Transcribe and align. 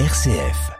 RCF. 0.00 0.72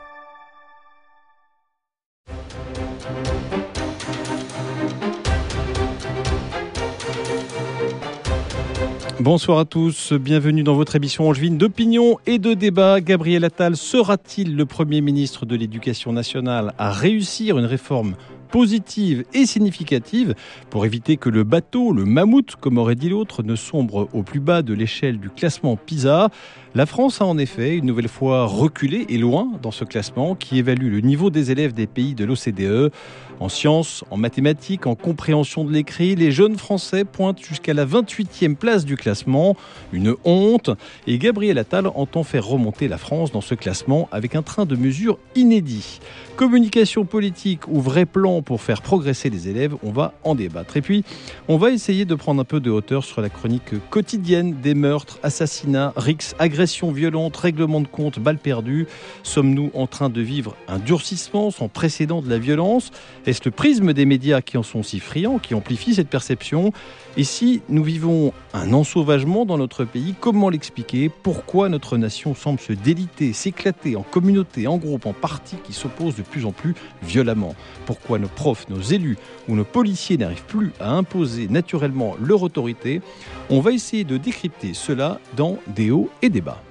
Bonsoir 9.21 9.61
à 9.61 9.65
tous, 9.67 10.13
bienvenue 10.15 10.65
dans 10.65 10.75
votre 10.75 10.97
émission 10.97 11.29
angevine 11.29 11.57
d'opinion 11.59 12.19
et 12.27 12.41
de 12.41 12.55
débat. 12.55 13.01
Gabriel 13.01 13.45
Attal 13.45 13.77
sera-t-il 13.77 14.57
le 14.57 14.67
Premier 14.67 15.01
ministre 15.01 15.47
de 15.47 15.55
l'Éducation 15.55 16.13
nationale 16.13 16.75
à 16.77 16.91
réussir 16.91 17.57
une 17.57 17.67
réforme 17.67 18.17
positive 18.55 19.25
et 19.35 19.47
significative 19.47 20.37
pour 20.71 20.87
éviter 20.87 21.17
que 21.17 21.29
le 21.29 21.43
bateau, 21.43 21.91
le 21.91 22.05
mammouth, 22.05 22.55
comme 22.55 22.79
aurait 22.79 22.95
dit 22.95 23.09
l'autre, 23.09 23.43
ne 23.43 23.57
sombre 23.57 24.09
au 24.13 24.23
plus 24.23 24.39
bas 24.39 24.63
de 24.63 24.73
l'échelle 24.73 25.19
du 25.19 25.29
classement 25.29 25.75
PISA. 25.75 26.31
La 26.77 26.87
France 26.87 27.21
a 27.21 27.25
en 27.25 27.37
effet 27.37 27.77
une 27.77 27.87
nouvelle 27.87 28.09
fois 28.09 28.47
reculé 28.47 29.07
et 29.09 29.19
loin 29.19 29.49
dans 29.61 29.73
ce 29.73 29.85
classement 29.85 30.37
qui 30.37 30.59
évalue 30.59 30.89
le 30.89 31.01
niveau 31.01 31.31
des 31.31 31.51
élèves 31.51 31.73
des 31.73 31.89
pays 31.89 32.15
de 32.15 32.25
l'OCDE. 32.25 32.93
En 33.41 33.49
sciences, 33.49 34.05
en 34.11 34.17
mathématiques, 34.17 34.87
en 34.87 34.95
compréhension 34.95 35.65
de 35.65 35.73
l'écrit, 35.73 36.15
les 36.15 36.31
jeunes 36.31 36.57
Français 36.57 37.05
pointent 37.05 37.41
jusqu'à 37.41 37.75
la 37.75 37.85
28e 37.85 38.55
place 38.55 38.85
du 38.85 38.97
classement. 38.97 39.57
Une 39.93 40.15
honte. 40.25 40.71
Et 41.09 41.19
Gabriel 41.19 41.59
Attal 41.59 41.89
entend 41.89 42.23
faire 42.23 42.47
remonter 42.47 42.87
la 42.87 42.99
France 42.99 43.33
dans 43.33 43.41
ce 43.41 43.57
classement 43.57 44.09
avec 44.13 44.37
un 44.37 44.43
train 44.43 44.67
de 44.67 44.77
mesures 44.77 45.19
inédit. 45.35 45.99
Communication 46.37 47.05
politique 47.05 47.69
ou 47.69 47.81
vrai 47.81 48.07
plan 48.07 48.43
pour 48.43 48.61
faire 48.61 48.83
progresser 48.83 49.31
les 49.31 49.49
élèves, 49.49 49.77
on 49.85 49.93
va 49.93 50.15
en 50.25 50.35
débattre. 50.35 50.77
Et 50.77 50.83
puis, 50.83 51.05
on 51.47 51.59
va 51.59 51.71
essayer 51.71 52.05
de 52.07 52.15
prendre 52.17 52.41
un 52.41 52.45
peu 52.45 52.59
de 52.59 52.73
hauteur 52.73 53.05
sur 53.05 53.21
la 53.21 53.29
chronique 53.29 53.79
quotidienne 53.89 54.57
des 54.61 54.75
meurtres, 54.75 55.21
assassinats, 55.23 55.93
rixes, 55.97 56.35
agressions 56.41 56.91
violentes, 56.91 57.37
règlements 57.37 57.81
de 57.81 57.87
compte, 57.87 58.19
balles 58.19 58.39
perdues. 58.39 58.89
Sommes-nous 59.23 59.71
en 59.75 59.87
train 59.87 60.09
de 60.09 60.21
vivre 60.21 60.57
un 60.67 60.81
durcissement 60.81 61.53
sans 61.53 61.69
précédent 61.69 62.21
de 62.21 62.29
la 62.29 62.39
violence? 62.39 62.91
Est-ce 63.27 63.43
le 63.45 63.53
prisme 63.53 63.93
des 63.93 64.05
médias 64.05 64.41
qui 64.41 64.59
en 64.59 64.65
sont 64.65 64.83
si 64.83 64.99
friands, 64.99 65.39
qui 65.39 65.55
amplifie 65.55 65.95
cette 65.95 66.09
perception? 66.09 66.73
Et 67.17 67.23
si 67.23 67.63
nous 67.69 67.85
vivons 67.85 68.33
un 68.55 68.73
ensauvagement 68.73 69.47
dans 69.47 69.57
notre 69.57 69.85
pays, 69.85 70.17
comment 70.19 70.51
l'expliquer? 70.51 71.13
Pourquoi 71.23 71.69
notre 71.69 71.97
nation 71.97 72.35
semble 72.35 72.59
se 72.59 72.73
déliter, 72.73 73.33
s'éclater 73.33 73.95
en 73.95 74.03
communautés, 74.03 74.67
en 74.67 74.79
groupes, 74.79 75.07
en 75.07 75.13
partis 75.13 75.59
qui 75.63 75.73
s'opposent 75.73 76.24
plus 76.25 76.45
en 76.45 76.53
plus 76.53 76.75
violemment 77.03 77.55
Pourquoi 77.87 78.19
nos 78.19 78.29
profs, 78.29 78.69
nos 78.69 78.81
élus 78.81 79.17
ou 79.49 79.55
nos 79.55 79.65
policiers 79.65 80.17
n'arrivent 80.17 80.45
plus 80.45 80.73
à 80.81 80.91
imposer 80.91 81.49
naturellement 81.49 82.17
leur 82.21 82.43
autorité? 82.43 83.01
On 83.51 83.61
va 83.61 83.73
essayer 83.73 84.05
de 84.05 84.17
décrypter 84.17 84.75
cela 84.75 85.21
dans 85.37 85.59
des 85.69 85.91
hauts 85.91 86.11
et 86.23 86.31
des 86.31 86.41
bas. 86.41 86.63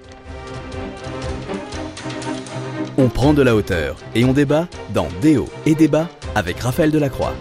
On 2.97 3.09
prend 3.09 3.33
de 3.33 3.41
la 3.41 3.55
hauteur 3.55 3.97
et 4.13 4.23
on 4.23 4.33
débat 4.33 4.67
dans 4.93 5.07
Déo 5.21 5.49
et 5.65 5.73
débat 5.73 6.07
avec 6.35 6.59
Raphaël 6.59 6.91
Delacroix. 6.91 7.33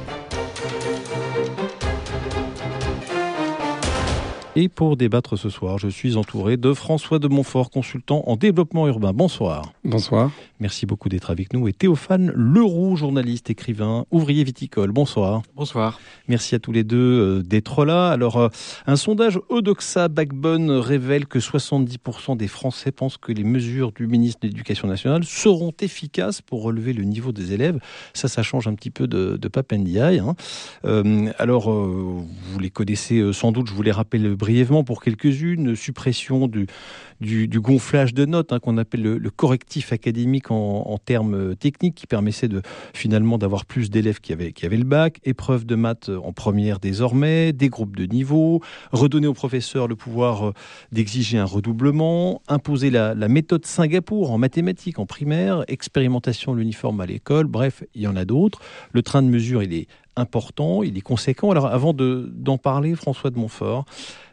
Et 4.55 4.69
pour 4.69 4.99
débattre 4.99 5.39
ce 5.39 5.49
soir, 5.49 5.79
je 5.79 5.89
suis 5.89 6.17
entouré 6.17 6.59
de 6.59 6.75
François 6.75 7.19
de 7.19 7.27
Montfort, 7.27 7.71
consultant 7.71 8.23
en 8.27 8.37
développement 8.37 8.87
urbain. 8.87 9.15
Bonsoir. 9.15 9.73
Bonsoir. 9.83 10.31
Merci 10.61 10.85
beaucoup 10.85 11.09
d'être 11.09 11.31
avec 11.31 11.55
nous. 11.55 11.69
Et 11.69 11.73
Théophane 11.73 12.31
Leroux, 12.37 12.95
journaliste, 12.95 13.49
écrivain, 13.49 14.05
ouvrier 14.11 14.45
viticole. 14.45 14.93
Bonsoir. 14.93 15.41
Bonsoir. 15.57 15.99
Merci 16.29 16.55
à 16.55 16.59
tous 16.59 16.71
les 16.71 16.85
deux 16.85 16.99
euh, 16.99 17.43
d'être 17.43 17.87
là. 17.87 18.11
Alors, 18.11 18.37
euh, 18.37 18.49
un 18.87 18.97
sondage 18.97 19.41
Odoxa 19.49 20.09
Backbone 20.09 20.71
révèle 20.71 21.27
que 21.27 21.39
70% 21.39 22.37
des 22.37 22.47
Français 22.47 22.93
pensent 22.93 23.17
que 23.17 23.33
les 23.33 23.45
mesures 23.45 23.91
du 23.93 24.07
ministre 24.07 24.41
de 24.43 24.49
l'Éducation 24.49 24.87
nationale 24.87 25.25
seront 25.25 25.73
efficaces 25.81 26.43
pour 26.43 26.63
relever 26.63 26.93
le 26.93 27.05
niveau 27.05 27.33
des 27.33 27.55
élèves. 27.55 27.79
Ça, 28.13 28.29
ça 28.29 28.43
change 28.43 28.69
un 28.69 28.75
petit 28.75 28.91
peu 28.91 29.07
de, 29.07 29.39
de 29.39 29.49
Papendiaï. 29.49 30.19
Hein. 30.19 30.37
Euh, 30.85 31.33
alors, 31.39 31.73
euh, 31.73 32.23
vous 32.53 32.59
les 32.59 32.71
connaissez 32.71 33.33
sans 33.33 33.51
doute, 33.51 33.69
je 33.69 33.73
vous 33.73 33.83
les 33.83 33.93
rappelle 33.93 34.37
brièvement 34.43 34.83
pour 34.83 35.01
quelques-unes. 35.01 35.77
Suppression 35.77 36.49
du, 36.49 37.61
gonflage 37.61 38.13
de 38.13 38.25
notes, 38.25 38.53
hein, 38.53 38.59
qu'on 38.59 38.77
appelle 38.77 39.03
le, 39.03 39.31
correctif 39.31 39.93
académique 39.93 40.51
en, 40.51 40.99
termes 40.99 41.55
techniques, 41.55 41.95
qui 41.95 42.09
permettait 42.09 42.49
de, 42.49 42.61
finalement 42.93 43.39
d'avoir 43.39 43.65
plus 43.65 43.89
d'élèves 43.89 44.21
qui 44.21 44.33
avaient, 44.33 44.53
le 44.77 44.85
bac, 44.85 45.21
épreuve 45.25 45.65
de 45.65 45.77
maths 45.77 46.09
en 46.09 46.33
première 46.33 46.81
désormais, 46.81 47.53
des 47.53 47.69
groupes 47.69 47.95
de 47.95 48.05
niveau, 48.05 48.61
redonner 48.91 49.29
aux 49.29 49.35
professeurs 49.35 49.87
le 49.87 49.95
pouvoir 49.95 50.49
euh, 50.49 50.53
d'exiger 50.91 51.39
un 51.39 51.45
redoublement, 51.45 52.43
imposer 52.49 52.91
la, 52.91 53.15
méthode 53.29 53.65
Singapour 53.65 54.33
en 54.33 54.39
mathématiques 54.39 54.99
en 54.99 55.07
primaire, 55.07 55.65
expérimentation 55.69 56.53
de 56.53 56.59
l'uniforme 56.59 57.01
à 57.01 57.07
l'école, 57.07 57.47
bref, 57.47 57.85
il 57.95 58.03
y 58.03 58.07
en 58.09 58.17
a 58.17 58.25
d'autres. 58.25 58.59
Le 58.93 59.03
train 59.03 59.23
de 59.23 59.29
mesure, 59.29 59.63
il 59.63 59.73
est 59.73 59.87
important, 60.17 60.83
il 60.83 60.97
est 60.97 61.03
conséquent. 61.03 61.51
Alors 61.51 61.67
avant 61.67 61.93
d'en 61.93 62.25
de, 62.27 62.59
parler, 62.59 62.95
François 62.95 63.31
de 63.31 63.39
Montfort, 63.39 63.85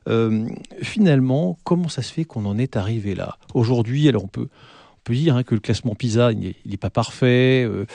euh, 0.10 0.48
finalement, 0.82 1.58
comment 1.64 1.90
ça 1.90 2.02
se 2.02 2.12
fait 2.12 2.26
qu'on 2.26 2.46
en 2.46 2.58
est 2.58 2.78
arrivé 2.78 3.16
là? 3.16 3.38
Aujourd'hui, 3.54 4.08
alors 4.10 4.24
on 4.24 4.28
peut, 4.28 4.48
on 4.50 5.02
peut 5.04 5.14
dire 5.14 5.36
hein, 5.36 5.44
que 5.44 5.56
le 5.56 5.62
classement 5.62 5.96
PISA, 5.96 6.34
n'est 6.34 6.78
pas 6.80 6.90
parfait, 6.90 7.66
euh, 7.66 7.86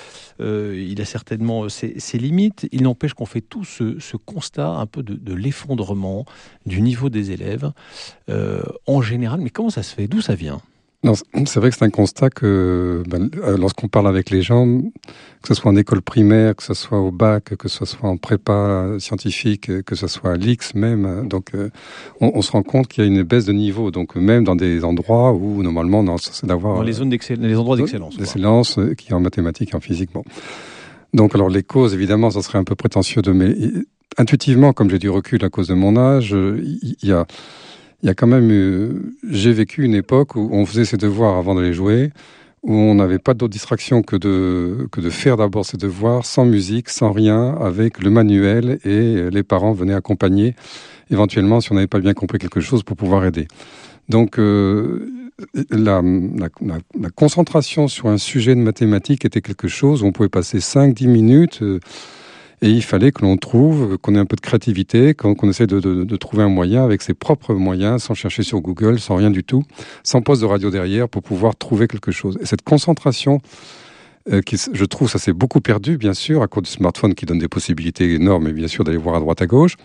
euh, 0.40 0.86
il 0.88 1.00
a 1.00 1.04
certainement 1.04 1.68
ses, 1.68 2.18
limites. 2.18 2.68
Il 2.72 2.82
n'empêche 2.82 3.14
qu'on 3.14 3.26
fait 3.26 3.40
tout 3.40 3.64
ce, 3.64 4.16
constat 4.16 4.68
un 4.68 4.86
peu 4.86 5.02
de, 5.02 5.34
l'effondrement 5.34 6.24
du 6.66 6.80
niveau 6.80 7.08
des 7.08 7.30
élèves 7.32 7.72
en 8.86 9.02
général. 9.02 9.40
Mais 9.40 9.50
comment 9.50 9.70
ça 9.70 9.82
se 9.82 9.94
fait? 9.94 10.06
D'où 10.06 10.20
ça 10.20 10.34
vient? 10.34 10.60
C'est 11.46 11.60
vrai 11.60 11.70
que 11.70 11.76
c'est 11.76 11.84
un 11.84 11.90
constat 11.90 12.30
que 12.30 13.02
ben, 13.06 13.28
lorsqu'on 13.58 13.88
parle 13.88 14.08
avec 14.08 14.30
les 14.30 14.42
gens, 14.42 14.66
que 15.42 15.48
ce 15.48 15.54
soit 15.54 15.70
en 15.70 15.76
école 15.76 16.00
primaire, 16.00 16.56
que 16.56 16.62
ce 16.62 16.74
soit 16.74 16.98
au 16.98 17.10
bac, 17.10 17.56
que 17.56 17.68
ce 17.68 17.84
soit 17.84 18.08
en 18.08 18.16
prépa 18.16 18.86
scientifique, 18.98 19.82
que 19.82 19.94
ce 19.94 20.06
soit 20.06 20.32
à 20.32 20.36
l'X 20.36 20.74
même, 20.74 21.28
donc 21.28 21.52
on, 22.20 22.32
on, 22.34 22.42
se 22.42 22.52
rend 22.52 22.62
compte 22.62 22.88
qu'il 22.88 23.04
y 23.04 23.06
a 23.06 23.10
une 23.10 23.22
baisse 23.22 23.44
de 23.44 23.52
niveau. 23.52 23.90
Donc 23.90 24.16
même 24.16 24.44
dans 24.44 24.56
des 24.56 24.84
endroits 24.84 25.32
où 25.32 25.62
normalement 25.62 26.02
non, 26.02 26.16
c'est 26.16 26.46
d'avoir 26.46 26.76
dans 26.76 26.82
les 26.82 26.92
zones 26.92 27.10
d'excellence, 27.10 27.44
les 27.44 27.56
endroits 27.56 27.76
d'excellence, 27.76 28.16
d'excellence 28.16 28.78
qui 28.96 29.10
est 29.10 29.14
en 29.14 29.20
mathématiques 29.20 29.72
et 29.72 29.76
en 29.76 29.80
physique. 29.80 30.10
Bon, 30.14 30.24
donc 31.12 31.34
alors 31.34 31.50
les 31.50 31.62
causes 31.62 31.92
évidemment, 31.92 32.30
ça 32.30 32.42
serait 32.42 32.58
un 32.58 32.64
peu 32.64 32.74
prétentieux 32.74 33.20
de 33.20 33.32
mais 33.32 33.54
intuitivement, 34.16 34.72
comme 34.72 34.90
j'ai 34.90 34.98
du 34.98 35.10
recul 35.10 35.44
à 35.44 35.50
cause 35.50 35.68
de 35.68 35.74
mon 35.74 35.96
âge, 35.96 36.34
il 36.34 36.96
y 37.02 37.12
a 37.12 37.26
il 38.04 38.08
y 38.08 38.10
a 38.10 38.14
quand 38.14 38.26
même 38.26 38.50
eu... 38.50 39.16
J'ai 39.26 39.54
vécu 39.54 39.82
une 39.82 39.94
époque 39.94 40.36
où 40.36 40.50
on 40.52 40.66
faisait 40.66 40.84
ses 40.84 40.98
devoirs 40.98 41.38
avant 41.38 41.54
d'aller 41.54 41.72
jouer, 41.72 42.10
où 42.62 42.74
on 42.74 42.94
n'avait 42.94 43.18
pas 43.18 43.32
d'autre 43.32 43.52
distraction 43.52 44.02
que 44.02 44.16
de, 44.16 44.86
que 44.92 45.00
de 45.00 45.08
faire 45.08 45.38
d'abord 45.38 45.64
ses 45.64 45.78
devoirs 45.78 46.26
sans 46.26 46.44
musique, 46.44 46.90
sans 46.90 47.12
rien, 47.12 47.54
avec 47.54 48.02
le 48.02 48.10
manuel, 48.10 48.78
et 48.84 49.30
les 49.30 49.42
parents 49.42 49.72
venaient 49.72 49.94
accompagner, 49.94 50.54
éventuellement, 51.10 51.62
si 51.62 51.72
on 51.72 51.76
n'avait 51.76 51.86
pas 51.86 51.98
bien 51.98 52.12
compris 52.12 52.36
quelque 52.36 52.60
chose, 52.60 52.82
pour 52.82 52.98
pouvoir 52.98 53.24
aider. 53.24 53.48
Donc, 54.10 54.38
euh, 54.38 55.30
la, 55.70 56.02
concentration 57.16 57.88
sur 57.88 58.08
un 58.08 58.18
sujet 58.18 58.54
de 58.54 58.60
mathématiques 58.60 59.24
était 59.24 59.40
quelque 59.40 59.66
chose 59.66 60.02
où 60.02 60.06
on 60.06 60.12
pouvait 60.12 60.28
passer 60.28 60.58
5-10 60.58 61.08
minutes... 61.08 61.62
Euh, 61.62 61.80
et 62.64 62.70
il 62.70 62.82
fallait 62.82 63.12
que 63.12 63.20
l'on 63.20 63.36
trouve, 63.36 63.98
qu'on 63.98 64.14
ait 64.14 64.18
un 64.18 64.24
peu 64.24 64.36
de 64.36 64.40
créativité, 64.40 65.12
qu'on 65.12 65.34
qu 65.34 65.46
essaie 65.46 65.66
de, 65.66 66.16
trouver 66.16 66.44
un 66.44 66.48
moyen 66.48 66.82
avec 66.82 67.02
ses 67.02 67.12
propres 67.12 67.52
moyens, 67.52 68.04
sans 68.04 68.14
chercher 68.14 68.42
sur 68.42 68.62
Google, 68.62 68.98
sans 68.98 69.16
rien 69.16 69.30
du 69.30 69.44
tout, 69.44 69.64
sans 70.02 70.22
poste 70.22 70.40
de 70.40 70.46
radio 70.46 70.70
derrière, 70.70 71.10
pour 71.10 71.22
pouvoir 71.22 71.56
trouver 71.56 71.88
quelque 71.88 72.10
chose. 72.10 72.38
Et 72.40 72.46
cette 72.46 72.62
concentration, 72.62 73.42
euh, 74.32 74.40
qui, 74.40 74.56
je 74.72 74.84
trouve, 74.86 75.10
ça 75.10 75.18
s'est 75.18 75.34
beaucoup 75.34 75.60
perdu, 75.60 75.98
bien 75.98 76.14
sûr, 76.14 76.40
à 76.40 76.46
cause 76.46 76.62
du 76.62 76.70
smartphone 76.70 77.14
qui 77.14 77.26
donne 77.26 77.38
des 77.38 77.48
possibilités 77.48 78.14
énormes, 78.14 78.48
et 78.48 78.52
bien 78.54 78.66
sûr 78.66 78.82
d'aller 78.82 78.96
voir 78.96 79.16
à 79.16 79.20
droite 79.20 79.42
à 79.42 79.46
gauche. 79.46 79.76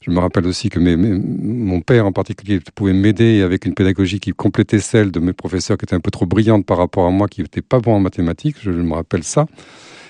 Je 0.00 0.12
me 0.12 0.20
rappelle 0.20 0.46
aussi 0.46 0.68
que 0.68 0.78
mon 0.78 1.80
père 1.80 2.06
en 2.06 2.12
particulier 2.12 2.60
pouvait 2.76 2.92
m'aider 2.92 3.42
avec 3.42 3.64
une 3.64 3.74
pédagogie 3.74 4.20
qui 4.20 4.30
complétait 4.30 4.78
celle 4.78 5.10
de 5.10 5.18
mes 5.18 5.32
professeurs 5.32 5.78
qui 5.78 5.84
étaient 5.84 5.96
un 5.96 6.00
peu 6.00 6.12
trop 6.12 6.26
brillantes 6.26 6.64
par 6.64 6.76
rapport 6.76 7.06
à 7.06 7.10
moi 7.10 7.26
qui 7.26 7.42
n'étais 7.42 7.62
pas 7.62 7.80
bon 7.80 7.94
en 7.94 8.00
mathématiques, 8.00 8.58
je 8.62 8.70
me 8.70 8.94
rappelle 8.94 9.24
ça. 9.24 9.46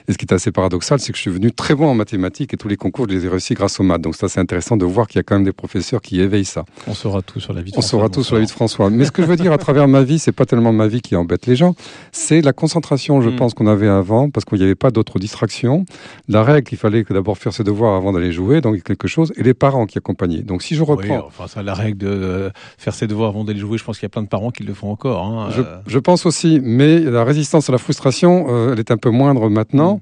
Et 0.06 0.12
ce 0.12 0.18
qui 0.18 0.26
est 0.26 0.34
assez 0.34 0.52
paradoxal, 0.52 1.00
c'est 1.00 1.12
que 1.12 1.16
je 1.16 1.22
suis 1.22 1.30
venu 1.30 1.50
très 1.50 1.74
bon 1.74 1.86
en 1.86 1.94
mathématiques 1.94 2.52
et 2.52 2.56
tous 2.58 2.68
les 2.68 2.76
concours, 2.76 3.06
je 3.08 3.14
les 3.14 3.26
ai 3.26 3.28
réussi 3.28 3.54
grâce 3.54 3.80
aux 3.80 3.82
maths. 3.82 4.02
Donc 4.02 4.14
ça, 4.16 4.28
c'est 4.28 4.40
intéressant 4.40 4.76
de 4.76 4.84
voir 4.84 5.06
qu'il 5.06 5.16
y 5.16 5.20
a 5.20 5.22
quand 5.22 5.36
même 5.36 5.44
des 5.44 5.52
professeurs 5.52 6.02
qui 6.02 6.20
éveillent 6.20 6.44
ça. 6.44 6.64
On 6.86 6.94
saura 6.94 7.22
tout 7.22 7.40
sur 7.40 7.54
la 7.54 7.62
vie 7.62 7.70
de 7.70 7.76
On 7.76 7.80
François. 7.80 7.98
saura 7.98 8.08
tout 8.10 8.22
sur 8.22 8.34
la 8.34 8.40
vie 8.42 8.46
de 8.46 8.50
François. 8.50 8.90
Mais 8.90 9.06
ce 9.06 9.12
que 9.12 9.22
je 9.22 9.26
veux 9.26 9.36
dire 9.36 9.52
à 9.52 9.58
travers 9.58 9.88
ma 9.88 10.02
vie, 10.02 10.18
c'est 10.18 10.32
pas 10.32 10.44
tellement 10.44 10.72
ma 10.72 10.88
vie 10.88 11.00
qui 11.00 11.16
embête 11.16 11.46
les 11.46 11.56
gens, 11.56 11.74
c'est 12.12 12.42
la 12.42 12.52
concentration, 12.52 13.22
je 13.22 13.30
mmh. 13.30 13.36
pense, 13.36 13.54
qu'on 13.54 13.66
avait 13.66 13.88
avant, 13.88 14.28
parce 14.28 14.44
qu'il 14.44 14.58
n'y 14.58 14.64
avait 14.64 14.74
pas 14.74 14.90
d'autres 14.90 15.18
distractions. 15.18 15.86
La 16.28 16.42
règle, 16.42 16.68
il 16.72 16.76
fallait 16.76 17.04
que 17.04 17.14
d'abord 17.14 17.38
faire 17.38 17.54
ses 17.54 17.64
devoirs 17.64 17.94
avant 17.94 18.12
d'aller 18.12 18.32
jouer, 18.32 18.60
donc 18.60 18.82
quelque 18.82 19.08
chose, 19.08 19.32
et 19.36 19.42
les 19.42 19.54
parents 19.54 19.86
qui 19.86 19.96
accompagnaient. 19.96 20.42
Donc 20.42 20.62
si 20.62 20.74
je 20.74 20.82
reprends... 20.82 21.16
Oui, 21.16 21.22
enfin, 21.26 21.46
ça, 21.46 21.62
la 21.62 21.74
règle 21.74 21.98
de 21.98 22.08
euh, 22.08 22.50
faire 22.76 22.94
ses 22.94 23.06
devoirs 23.06 23.30
avant 23.30 23.44
d'aller 23.44 23.60
jouer, 23.60 23.78
je 23.78 23.84
pense 23.84 23.98
qu'il 23.98 24.04
y 24.04 24.06
a 24.06 24.10
plein 24.10 24.22
de 24.22 24.28
parents 24.28 24.50
qui 24.50 24.64
le 24.64 24.74
font 24.74 24.90
encore. 24.90 25.24
Hein, 25.24 25.48
je, 25.56 25.62
euh... 25.62 25.78
je, 25.86 25.98
pense 25.98 26.26
aussi, 26.26 26.60
mais 26.62 27.00
la 27.00 27.24
résistance 27.24 27.68
à 27.70 27.72
la 27.72 27.78
frustration, 27.78 28.46
euh, 28.50 28.72
elle 28.72 28.80
est 28.80 28.90
un 28.90 28.98
peu 28.98 29.10
moindre 29.10 29.48
maintenant, 29.48 29.93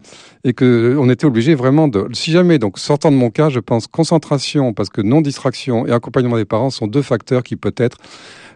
et 0.45 0.53
que 0.53 0.97
on 0.99 1.09
était 1.09 1.27
obligé 1.27 1.55
vraiment 1.55 1.89
de, 1.89 2.09
si 2.13 2.31
jamais, 2.31 2.59
donc 2.59 2.79
sortant 2.79 3.11
de 3.11 3.17
mon 3.17 3.31
cas, 3.31 3.49
je 3.49 3.61
pense 3.61 3.87
concentration, 3.87 4.73
parce 4.73 4.91
que 4.91 5.01
non 5.01 5.21
distraction 5.21 5.87
et 5.87 5.93
accompagnement 5.93 6.37
des 6.37 6.45
parents 6.45 6.71
sont 6.71 6.87
deux 6.87 7.03
facteurs 7.03 7.43
qui 7.43 7.57
peut-être 7.57 7.99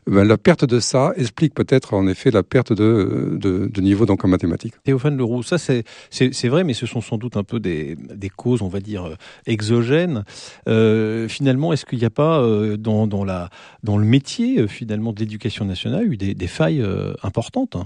ben, 0.07 0.23
la 0.23 0.39
perte 0.39 0.65
de 0.65 0.79
ça 0.79 1.13
explique 1.17 1.53
peut-être 1.53 1.93
en 1.95 2.07
effet 2.07 2.31
la 2.31 2.45
perte 2.45 2.73
de, 2.73 3.37
de, 3.41 3.81
niveau 3.81 4.07
donc 4.07 4.25
en 4.25 4.29
mathématiques. 4.29 4.75
Théophane 4.85 5.17
Leroux, 5.17 5.43
ça 5.43 5.59
c'est 5.59 6.49
vrai, 6.49 6.63
mais 6.63 6.75
ce 6.75 6.87
sont 6.87 7.01
sans 7.01 7.19
doute 7.19 7.37
un 7.37 7.43
peu 7.43 7.59
des, 7.59 7.97
des 7.97 8.29
causes, 8.29 8.63
on 8.63 8.69
va 8.69 8.79
dire, 8.79 9.17
exogènes. 9.47 10.25
Euh, 10.69 11.27
finalement, 11.29 11.73
est-ce 11.73 11.85
qu'il 11.85 11.99
n'y 11.99 12.05
a 12.05 12.11
pas 12.11 12.41
euh, 12.41 12.77
dans, 12.77 13.09
dans, 13.09 13.25
la, 13.25 13.51
dans 13.83 13.99
le 13.99 14.05
métier 14.05 14.61
euh, 14.61 14.69
finalement 14.69 15.13
de 15.13 15.19
l'éducation 15.19 15.65
nationale 15.65 16.13
eu 16.13 16.17
des, 16.17 16.35
des 16.35 16.47
failles 16.47 16.85
importantes 17.25 17.77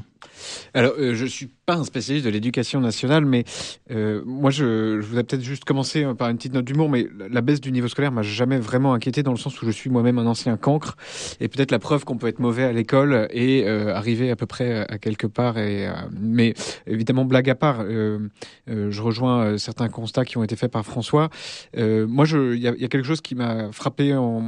alors, 0.74 0.92
euh, 0.98 1.14
je 1.14 1.26
suis 1.26 1.48
pas 1.70 1.76
un 1.76 1.84
spécialiste 1.84 2.26
de 2.26 2.30
l'éducation 2.30 2.80
nationale, 2.80 3.24
mais 3.24 3.44
euh, 3.92 4.22
moi, 4.26 4.50
je, 4.50 5.00
je 5.00 5.06
voudrais 5.06 5.22
peut-être 5.22 5.44
juste 5.44 5.64
commencer 5.64 6.02
euh, 6.02 6.14
par 6.14 6.28
une 6.28 6.36
petite 6.36 6.52
note 6.52 6.64
d'humour, 6.64 6.88
mais 6.88 7.06
la 7.30 7.42
baisse 7.42 7.60
du 7.60 7.70
niveau 7.70 7.86
scolaire 7.86 8.10
m'a 8.10 8.22
jamais 8.22 8.58
vraiment 8.58 8.92
inquiété 8.92 9.22
dans 9.22 9.30
le 9.30 9.36
sens 9.38 9.62
où 9.62 9.66
je 9.66 9.70
suis 9.70 9.88
moi-même 9.88 10.18
un 10.18 10.26
ancien 10.26 10.56
cancre, 10.56 10.96
et 11.38 11.46
peut-être 11.46 11.70
la 11.70 11.78
preuve 11.78 12.04
qu'on 12.04 12.16
peut 12.16 12.26
être 12.26 12.40
mauvais 12.40 12.64
à 12.64 12.72
l'école 12.72 13.28
et 13.30 13.68
arriver 13.68 14.32
à 14.32 14.36
peu 14.36 14.46
près 14.46 14.84
à 14.88 14.98
quelque 14.98 15.28
part. 15.28 15.58
Et, 15.58 15.88
mais 16.18 16.54
évidemment, 16.88 17.24
blague 17.24 17.48
à 17.48 17.54
part, 17.54 17.84
je 17.84 19.00
rejoins 19.00 19.58
certains 19.58 19.88
constats 19.88 20.24
qui 20.24 20.38
ont 20.38 20.42
été 20.42 20.56
faits 20.56 20.72
par 20.72 20.84
François. 20.84 21.30
moi, 21.76 22.24
il 22.28 22.58
y 22.58 22.62
y 22.62 22.66
a, 22.66 22.88
quelque 22.88 23.06
chose 23.06 23.20
qui 23.20 23.34
m'a 23.34 23.70
frappé 23.72 24.14
en 24.14 24.42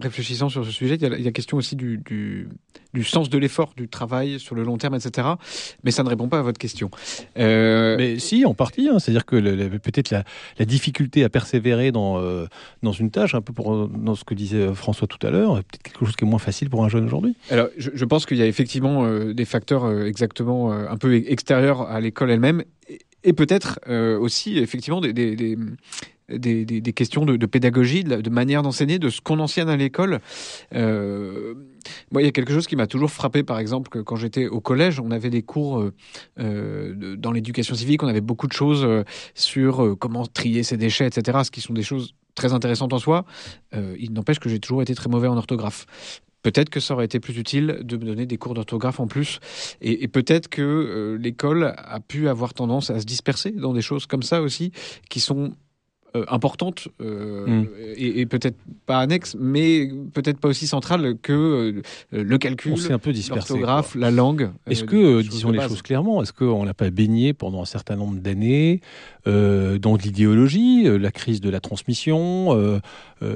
réfléchissant 0.00 0.48
sur 0.48 0.64
ce 0.64 0.70
sujet. 0.70 0.94
Il 0.94 1.20
y, 1.20 1.22
y 1.22 1.28
a, 1.28 1.32
question 1.32 1.58
aussi 1.58 1.76
du, 1.76 1.98
du, 1.98 2.48
du 2.94 3.04
sens 3.04 3.30
de 3.30 3.38
l'effort, 3.38 3.72
du 3.76 3.88
travail 3.88 4.38
sur 4.38 4.54
le 4.54 4.62
long 4.62 4.76
terme, 4.76 4.94
etc. 4.94 5.28
Mais 5.84 5.90
ça 5.90 6.02
ne 6.02 6.08
répond 6.08 6.28
pas 6.28 6.38
à 6.38 6.42
votre 6.42 6.58
question. 6.58 6.90
Euh... 7.38 7.96
Mais 7.96 8.18
si, 8.18 8.44
en 8.44 8.54
partie. 8.54 8.88
Hein. 8.88 8.98
C'est-à-dire 8.98 9.24
que 9.24 9.36
peut-être 9.78 10.10
la, 10.10 10.24
la, 10.58 10.64
difficulté 10.64 11.24
à 11.24 11.28
persévérer 11.28 11.92
dans, 11.92 12.18
euh, 12.18 12.46
dans 12.82 12.92
une 12.92 13.10
tâche, 13.10 13.34
un 13.34 13.40
peu 13.40 13.52
pour, 13.52 13.88
dans 13.88 14.14
ce 14.14 14.24
que 14.24 14.34
disait 14.34 14.72
François 14.74 15.06
tout 15.06 15.24
à 15.26 15.30
l'heure, 15.30 15.54
peut-être 15.54 15.82
quelque 15.82 16.04
chose 16.04 16.16
qui 16.16 16.24
est 16.24 16.28
moins 16.28 16.38
facile 16.38 16.70
pour 16.70 16.84
un 16.84 16.88
jeune 16.88 17.04
aujourd'hui. 17.04 17.36
Alors, 17.50 17.68
je, 17.76 17.90
je 17.94 18.04
pense 18.04 18.26
qu'il 18.26 18.36
y 18.36 18.42
a 18.42 18.46
effectivement 18.46 19.04
euh, 19.04 19.32
des 19.32 19.44
facteurs 19.44 19.90
exactement 20.02 20.72
un 20.72 20.96
peu 20.96 21.14
extérieurs 21.14 21.82
à 21.82 22.00
l'école 22.00 22.30
elle-même 22.30 22.62
et 23.24 23.32
peut-être 23.32 23.78
aussi 24.18 24.58
effectivement 24.58 25.00
des, 25.00 25.12
des, 25.12 25.36
des, 25.36 25.56
des, 26.38 26.92
questions 26.92 27.24
de, 27.24 27.46
pédagogie, 27.46 28.04
de, 28.04 28.30
manière 28.30 28.62
d'enseigner, 28.62 28.98
de 28.98 29.08
ce 29.08 29.20
qu'on 29.20 29.38
enseigne 29.38 29.68
à 29.68 29.76
l'école. 29.76 30.20
Euh, 30.74 31.54
moi, 32.10 32.22
il 32.22 32.24
y 32.24 32.28
a 32.28 32.32
quelque 32.32 32.52
chose 32.52 32.66
qui 32.66 32.76
m'a 32.76 32.86
toujours 32.86 33.10
frappé, 33.10 33.42
par 33.42 33.58
exemple, 33.58 33.90
que 33.90 33.98
quand 33.98 34.16
j'étais 34.16 34.46
au 34.46 34.60
collège, 34.60 35.00
on 35.00 35.10
avait 35.10 35.30
des 35.30 35.42
cours 35.42 35.80
euh, 35.80 35.92
euh 36.38 37.16
dans 37.16 37.32
l'éducation 37.32 37.74
civique, 37.74 38.02
on 38.02 38.08
avait 38.08 38.20
beaucoup 38.20 38.46
de 38.46 38.52
choses 38.52 38.86
sur 39.34 39.96
comment 39.98 40.26
trier 40.26 40.62
ses 40.62 40.76
déchets, 40.76 41.06
etc., 41.06 41.40
ce 41.44 41.50
qui 41.50 41.60
sont 41.60 41.74
des 41.74 41.82
choses 41.82 42.14
très 42.34 42.52
intéressantes 42.52 42.92
en 42.92 42.98
soi. 42.98 43.24
il 43.72 44.12
n'empêche 44.12 44.38
que 44.38 44.48
j'ai 44.48 44.58
toujours 44.58 44.82
été 44.82 44.94
très 44.94 45.08
mauvais 45.08 45.28
en 45.28 45.36
orthographe. 45.36 45.86
Peut-être 46.42 46.70
que 46.70 46.80
ça 46.80 46.94
aurait 46.94 47.04
été 47.04 47.20
plus 47.20 47.38
utile 47.38 47.78
de 47.82 47.96
me 47.96 48.04
donner 48.04 48.26
des 48.26 48.36
cours 48.36 48.54
d'orthographe 48.54 49.00
en 49.00 49.06
plus. 49.06 49.38
Et, 49.80 50.08
peut-être 50.08 50.48
que 50.48 51.16
l'école 51.20 51.74
a 51.76 52.00
pu 52.00 52.28
avoir 52.28 52.52
tendance 52.52 52.90
à 52.90 53.00
se 53.00 53.06
disperser 53.06 53.52
dans 53.52 53.72
des 53.72 53.82
choses 53.82 54.06
comme 54.06 54.22
ça 54.22 54.42
aussi, 54.42 54.72
qui 55.08 55.20
sont 55.20 55.52
euh, 56.14 56.26
importante 56.28 56.88
euh, 57.00 57.46
mm. 57.46 57.68
et, 57.96 58.20
et 58.20 58.26
peut-être 58.26 58.58
pas 58.84 58.98
annexe, 58.98 59.34
mais 59.40 59.88
peut-être 60.12 60.38
pas 60.38 60.48
aussi 60.48 60.66
centrale 60.66 61.16
que 61.22 61.32
euh, 61.32 61.82
le 62.10 62.36
calcul, 62.36 62.74
l'orthographe, 63.30 63.94
la 63.94 64.10
langue. 64.10 64.50
Est-ce 64.66 64.84
que, 64.84 65.22
disons 65.22 65.52
les 65.52 65.60
choses 65.60 65.80
clairement, 65.80 66.22
est-ce 66.22 66.34
qu'on 66.34 66.66
n'a 66.66 66.74
pas 66.74 66.90
baigné 66.90 67.32
pendant 67.32 67.62
un 67.62 67.66
certain 67.66 67.96
nombre 67.96 68.20
d'années 68.20 68.82
dans 69.24 69.96
l'idéologie, 69.96 70.84
la 70.98 71.10
crise 71.10 71.40
de 71.40 71.48
la 71.48 71.60
transmission, 71.60 72.80